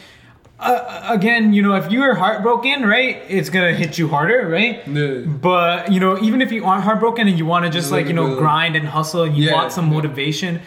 [0.62, 4.88] Uh, again, you know, if you're heartbroken, right, it's gonna hit you harder, right?
[4.88, 5.22] Yeah.
[5.26, 8.08] But you know, even if you aren't heartbroken and you want to just Like like
[8.10, 9.54] you know grind and hustle and you Yeah.
[9.56, 10.62] want some motivation,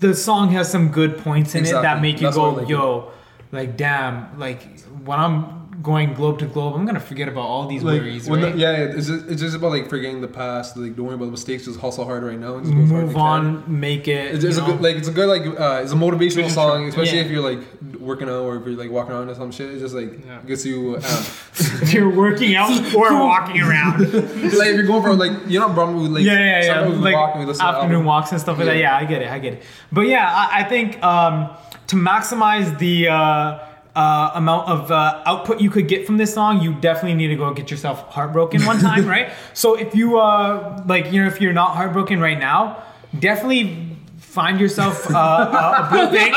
[0.00, 2.68] the song has some good points in it that make you That's go, like.
[2.68, 3.10] "Yo,
[3.50, 7.82] like damn, like when I'm going globe to globe, I'm gonna forget about all these
[7.82, 8.56] Like, worries, when the- right?
[8.56, 10.76] yeah, it's just, it's just about like forgetting the past.
[10.76, 11.64] Like, don't worry about the mistakes.
[11.66, 12.56] Just hustle hard right now.
[12.56, 14.34] And just hard as Move on, make it.
[14.34, 17.18] It's, it's a good, like it's a good like uh, it's a motivational song, especially
[17.18, 17.24] Yeah.
[17.24, 17.60] if you're like
[18.00, 19.70] working out or if you're like walking around or some shit.
[19.74, 20.38] It just like Yeah.
[20.46, 20.96] gets you.
[20.96, 21.00] Uh,
[21.82, 24.00] if you're working out or walking around.
[24.12, 26.80] like if you're going for like you know, bro, like yeah, yeah, yeah.
[26.88, 28.76] Like walk and we listen to the afternoon walks and stuff like that.
[28.76, 28.82] Yeah.
[28.92, 29.28] Yeah, I get it.
[29.30, 29.62] I get it.
[29.92, 31.50] But yeah, I, I think um,
[31.88, 33.58] to maximize the uh,
[33.96, 37.36] uh, amount of uh, output you could get from this song, you definitely need to
[37.36, 39.32] go get yourself heartbroken one time, right?
[39.54, 42.82] So if you uh, like, you know, if you're not heartbroken right now,
[43.18, 43.95] definitely
[44.36, 46.32] find yourself uh, a, a blue thing,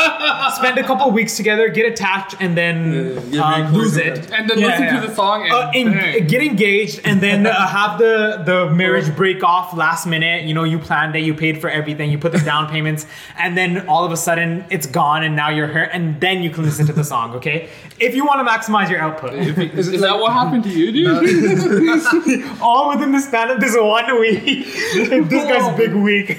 [0.55, 3.83] spend a couple weeks together, get attached, and then Yeah, yeah, get uh, very close
[3.83, 4.31] lose it.
[4.31, 7.99] And then listen to the song and uh, en- get engaged, and then uh, have
[7.99, 8.15] the
[8.49, 10.45] the marriage break off last minute.
[10.45, 13.05] You know, you planned it, you paid for everything, you put the down payments,
[13.37, 16.49] and then all of a sudden it's gone, and now you're hurt, and then you
[16.55, 17.35] can listen to the song.
[17.35, 17.57] Okay,
[17.99, 22.61] if you want to maximize your output, Is, is that what happened to you, dude?
[22.61, 24.65] all within the span of this one week.
[25.33, 26.29] this guy's big week.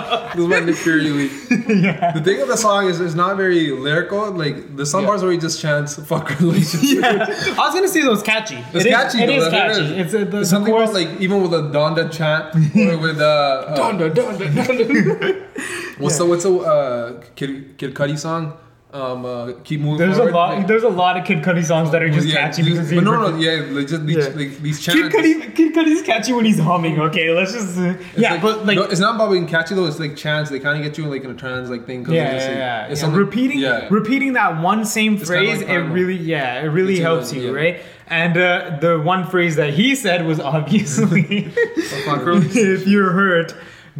[0.34, 1.32] This is my Nick Fury week.
[1.48, 4.30] The thing of the song is it's not very lyrical.
[4.30, 5.06] Like the some Yeah.
[5.08, 8.56] parts where he just chants "fuck relationship." yeah, I was gonna say it was catchy.
[8.72, 9.22] It's It is- catchy.
[9.22, 9.94] It though, is that's catchy.
[10.00, 12.98] It's, uh, the, the It's something chorus- about like even with a Donda chant or
[12.98, 15.98] with uh, uh Donda, donda, donda.
[15.98, 18.52] what's the what's the uh, Kid Kid Cudi song?
[18.92, 19.98] Um, uh, keep moving.
[19.98, 20.58] There's a lot.
[20.58, 22.90] Like, There's a lot of Kid Cudi songs that are just yeah, catchy these- because
[22.90, 24.32] he but no, no, yeah, like just these, Yeah.
[24.34, 25.14] like these Kid chants.
[25.16, 26.98] Cudi, Kid Cudi's catchy when he's humming.
[27.00, 29.76] Okay, let's just uh, It's yeah, like- but like no, it's not about being catchy
[29.76, 29.86] though.
[29.86, 30.50] It's like chants.
[30.50, 32.04] They kind of get you like in a trance like thing.
[32.08, 33.14] yeah, yeah, just, like, yeah, it's yeah.
[33.16, 33.86] repeating Yeah.
[33.90, 35.60] repeating that one same It's phrase.
[35.60, 37.50] like it really yeah, it really It's helps you, yeah.
[37.60, 37.80] right?
[38.08, 43.54] And uh, the one phrase that he said was obviously, if you're hurt,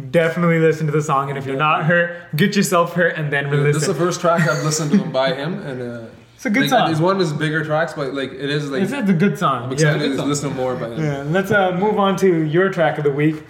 [0.09, 3.45] definitely listen to the song, and if you're not hurt, get yourself hurt and then
[3.49, 6.45] Yeah, this is the first track I've listened to him by him, and uh, It's
[6.45, 6.91] a good like, song.
[6.91, 9.37] It's one of his bigger tracks, but like it is like It's, it's a good
[9.37, 9.63] song.
[9.63, 9.93] I'm Yeah.
[9.93, 11.03] excited to listen to more by him.
[11.03, 13.43] Yeah, let's uh, move on to your track of the week.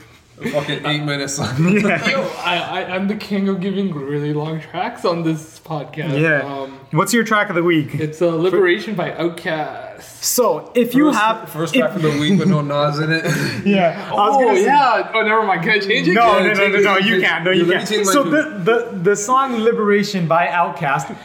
[0.52, 1.34] Fucking eight minutes.
[1.38, 1.56] song.
[1.70, 6.20] Yo, I, I, I'm the king of giving really long tracks on this podcast.
[6.20, 6.42] Yeah.
[6.42, 6.61] Um,
[6.92, 7.96] What's your track of the week?
[7.96, 10.02] it's uh, Liberation by Outkast.
[10.24, 13.12] So if you First- have first if- track of the week with no Nas in
[13.12, 13.24] it.
[13.66, 15.12] yeah, I was Oh, gonna say- yeah.
[15.14, 15.62] Oh, never mind.
[15.62, 16.14] Can I change it?
[16.14, 17.46] No, Yeah, no, no, no, no, you can't.
[17.46, 17.88] No, you can't.
[17.88, 21.16] change my So the, the the song "Liberation" by Outkast.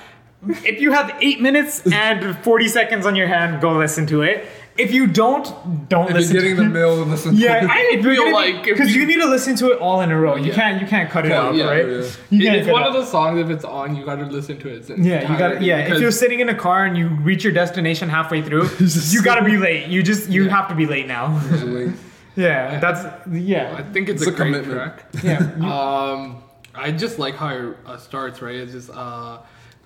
[0.65, 4.47] If you have eight minutes and forty seconds on your hand, go listen to it.
[4.79, 6.35] If you don't, don't If listen.
[6.35, 7.35] you're getting to the mail, listen.
[7.37, 10.01] Yeah, I if you're feel like because you, you- need to listen to it all
[10.03, 10.37] in a row.
[10.37, 10.55] You Yeah.
[10.55, 11.87] can't you can't cut it Yeah, out, yeah, right?
[11.87, 12.11] yeah.
[12.31, 13.39] You can't it's one it of the songs.
[13.41, 14.89] If it's on, you got to listen to it.
[14.99, 17.53] Yeah, you got to Yeah, if you're sitting in a car and you reach your
[17.53, 18.69] destination halfway through,
[19.11, 19.87] you got to be late.
[19.89, 21.41] You just you have to be late now.
[21.51, 21.95] Like,
[22.37, 23.03] Yeah, that's
[23.33, 23.75] yeah.
[23.79, 24.75] I think it's, It's a, a great commitment.
[24.75, 25.05] track.
[25.25, 25.39] yeah.
[25.75, 26.43] Um,
[26.75, 28.43] I just like how it uh, starts.
[28.43, 29.39] Right, it's just uh,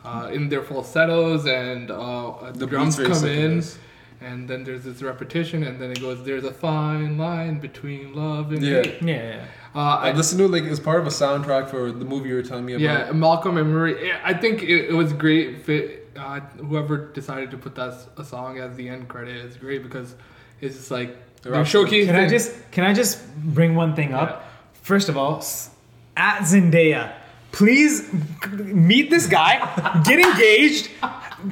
[0.04, 3.78] uh, in their falsettos and uh, the, The drums come in, synchronous.
[4.20, 6.24] And then there's this repetition, and then it goes.
[6.24, 8.82] There's a fine line between love and Yeah.
[8.82, 9.02] hate.
[9.02, 9.44] Yeah,
[9.74, 12.28] Uh, I I, listened to it like as part of a soundtrack for the movie
[12.30, 12.82] you were telling me about.
[12.82, 14.08] yeah, Malcolm and Marie.
[14.08, 15.62] yeah, I think it, it was great.
[15.64, 19.56] Fit uh, whoever decided to put that s- a song as the end credit is
[19.56, 20.14] great because
[20.60, 22.06] it's just like They're they're showcasing.
[22.06, 24.44] Can I just can I just bring one thing up?
[24.82, 25.36] First of all,
[26.16, 27.12] at Zendaya,
[27.52, 28.10] please
[28.58, 29.54] meet this guy,
[30.04, 30.90] get engaged,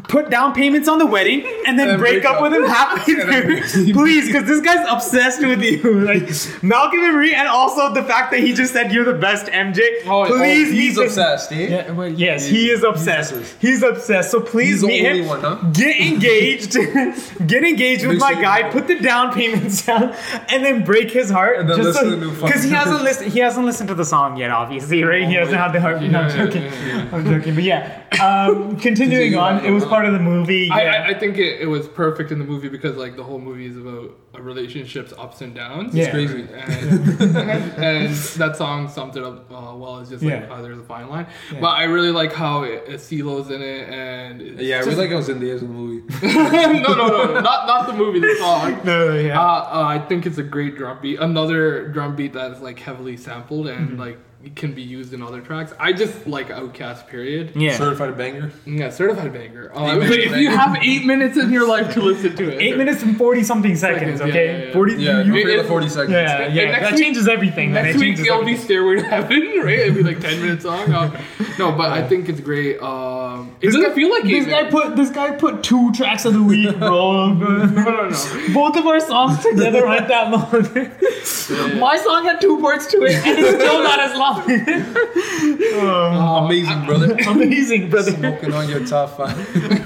[0.08, 2.42] put down payments on the wedding, and then And break, break up, up.
[2.42, 3.14] with him halfway
[3.72, 3.92] through.
[3.94, 5.78] please, because this guy's obsessed with you.
[6.08, 6.30] Like
[6.62, 9.80] Malcolm and Marie, and also the fact that he just said you're the best MJ.
[10.06, 11.68] Oh, please, Oh, meet he's this- obsessed, eh?
[11.68, 13.32] Yeah, well, yes, he is obsessed.
[13.32, 13.56] obsessed.
[13.60, 14.30] He's obsessed.
[14.30, 15.26] So please He's the meet only him.
[15.28, 15.56] one, huh?
[15.72, 16.72] Get engaged.
[17.46, 18.70] get engaged with my guy.
[18.70, 20.14] Put the down payments down,
[20.48, 21.58] and then break his heart.
[21.58, 23.32] And then just listen to new because he hasn't listened.
[23.32, 24.50] He hasn't listened to the song yet.
[24.50, 25.26] Obviously, right?
[25.28, 26.02] he hasn't had the heart.
[26.02, 26.62] no, I'm joking.
[26.62, 27.08] yeah, yeah.
[27.12, 27.54] I'm joking.
[27.54, 29.64] But yeah, um, continuing Continue on.
[29.78, 30.70] On, It was part of the movie.
[30.70, 30.90] I, yeah.
[30.90, 33.66] I, I think it, it was perfect in the movie because like the whole movie
[33.66, 35.94] is about a relationship's ups and downs.
[35.94, 36.10] Yeah.
[36.10, 36.46] Crazy.
[36.58, 39.98] And, and that song summed it up uh, well.
[40.00, 40.48] It's just like Yeah.
[40.50, 41.26] oh, there's a fine line.
[41.52, 41.60] Yeah.
[41.60, 44.90] But I really like how it, it CeeLo's in it, and it's Yeah, I just-
[44.90, 46.04] really like I was in the in the movie.
[46.26, 48.80] no, no, no, no, not not the movie, the song.
[48.84, 49.40] no, yeah.
[49.40, 51.18] Uh, uh, I think it's a great drum beat.
[51.20, 54.00] Another drum beat that's like heavily sampled and Mm-hmm.
[54.00, 55.72] like it can be used in other tracks.
[55.78, 57.06] I just like Outkast.
[57.08, 57.52] Period.
[57.54, 57.76] yeah.
[57.76, 58.50] Certified banger.
[58.66, 59.70] Yeah, certified banger.
[59.74, 62.60] Uh, Eight minute if you have eight minutes in your life to listen to it,
[62.60, 64.18] Eight minutes and forty something seconds.
[64.18, 64.72] Seconds, Okay, yeah, yeah.
[64.72, 64.92] forty.
[64.94, 66.10] Yeah, you- don't it- 40 seconds.
[66.12, 66.78] yeah, And yeah.
[66.80, 67.72] That week- changes everything.
[67.72, 68.56] Next It week changes it'll be.
[68.56, 69.78] Stairway to Heaven, right?
[69.78, 70.92] It'll be like ten minute song.
[70.92, 71.20] Uh,
[71.58, 72.78] no, but I think it's great.
[72.82, 76.24] Um, it This doesn't guy- feel like this guy put this guy put two tracks
[76.24, 77.34] of the week, bro.
[77.34, 78.10] no, no, no.
[78.54, 81.78] Both of our songs together aren't that long.
[81.78, 84.37] My song had two parts to it, and it's still not as long.
[84.46, 87.16] Uh, Amazing, brother.
[87.26, 88.12] Amazing, brother.
[88.12, 89.36] Smoking on your top five.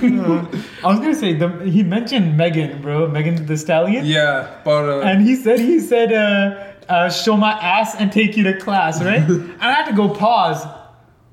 [0.02, 5.00] I was gonna say the, he mentioned Megan, bro, Megan Thee Stallion, yeah, but uh,
[5.02, 9.02] and he said he said uh, uh, show my ass and take you to class,
[9.02, 9.22] right?
[9.28, 10.66] and I had to go pause.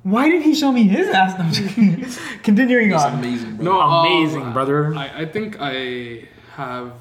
[0.04, 1.38] Why did he show me his ass?
[1.38, 2.40] No, I'm.
[2.44, 3.20] Continuing it's on.
[3.20, 3.66] amazing, bro.
[3.66, 4.96] No, Amazing, brother.
[4.96, 6.94] I, I think I have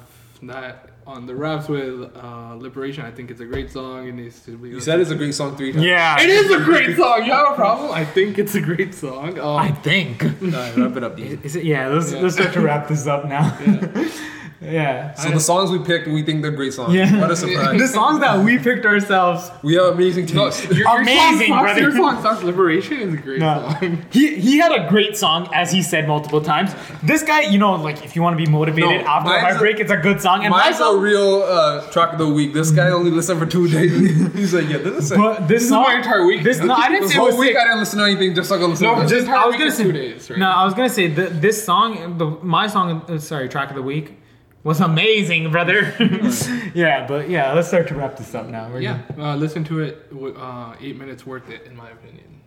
[0.43, 3.03] that on the raps with uh, Liberation.
[3.03, 4.07] I think it's a great song.
[4.07, 4.69] It needs to be.
[4.69, 5.83] You said it's a great song three times.
[5.83, 7.25] Yeah, It is a great song.
[7.25, 7.91] You have a problem?
[7.91, 9.39] I think it's a great song.
[9.39, 10.23] Um, I think.
[10.23, 11.39] Alright, wrap it up, Dean.
[11.43, 12.19] Is it, yeah, let's Yeah.
[12.21, 13.57] let's start to wrap this up now.
[13.59, 14.09] Yeah.
[15.19, 16.93] So the songs we picked, we think they're great songs.
[16.93, 17.19] Yeah.
[17.21, 17.79] What a surprise.
[17.79, 19.49] The songs that we picked ourselves.
[19.63, 21.79] we have amazing no, your, your Amazing, song, brother.
[21.81, 23.75] Your song, Sucks Liberation is a great No.
[23.79, 24.05] song.
[24.11, 26.73] He he had a great song, as he said multiple times.
[27.03, 29.43] This guy, you know, like if you want to be motivated No, after a mine's
[29.43, 30.43] a- heartbreak, it's a good song.
[30.43, 32.53] And my Mine's a real uh, track of the week.
[32.53, 33.91] This guy only listened for two days.
[34.33, 35.17] He's like, yeah, this is it.
[35.17, 36.43] but this, is song, my entire week.
[36.43, 37.57] This no, I didn't This say it was whole week sick.
[37.57, 39.11] I didn't listen to anything just so I could listen No, to this.
[39.11, 40.39] just I was gonna say two days, right?
[40.39, 43.75] No, I was gonna say the, this song, the my song, uh, sorry, track of
[43.75, 44.18] the week
[44.63, 45.93] was amazing, brother.
[46.73, 48.69] yeah, but yeah, let's start to wrap this up now.
[48.71, 50.11] We're Yeah, uh, listen to it.
[50.13, 52.38] Uh, eight minutes worth it, in my opinion.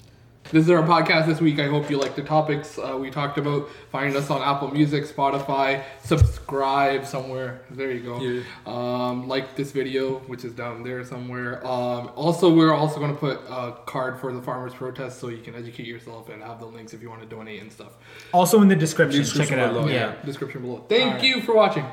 [0.51, 1.59] This is our podcast this week.
[1.59, 3.71] I hope you like the topics uh, we talked about.
[3.91, 5.83] Find us on Apple Music, Spotify.
[6.05, 7.63] Subscribe somewhere.
[7.71, 8.21] There you go.
[8.21, 8.43] Yeah.
[8.67, 11.67] Um, like this video, which is down there somewhere.
[11.67, 15.39] Um, also, we're also going to put a card for the farmers' protest, so you
[15.43, 17.93] can educate yourself and have the links if you want to donate and stuff.
[18.35, 19.73] Also in the description, Description check it out.
[19.73, 20.15] below, yeah.
[20.17, 20.25] yeah.
[20.25, 20.85] Description below.
[20.87, 21.25] Thank Alright.
[21.25, 21.87] you for watching.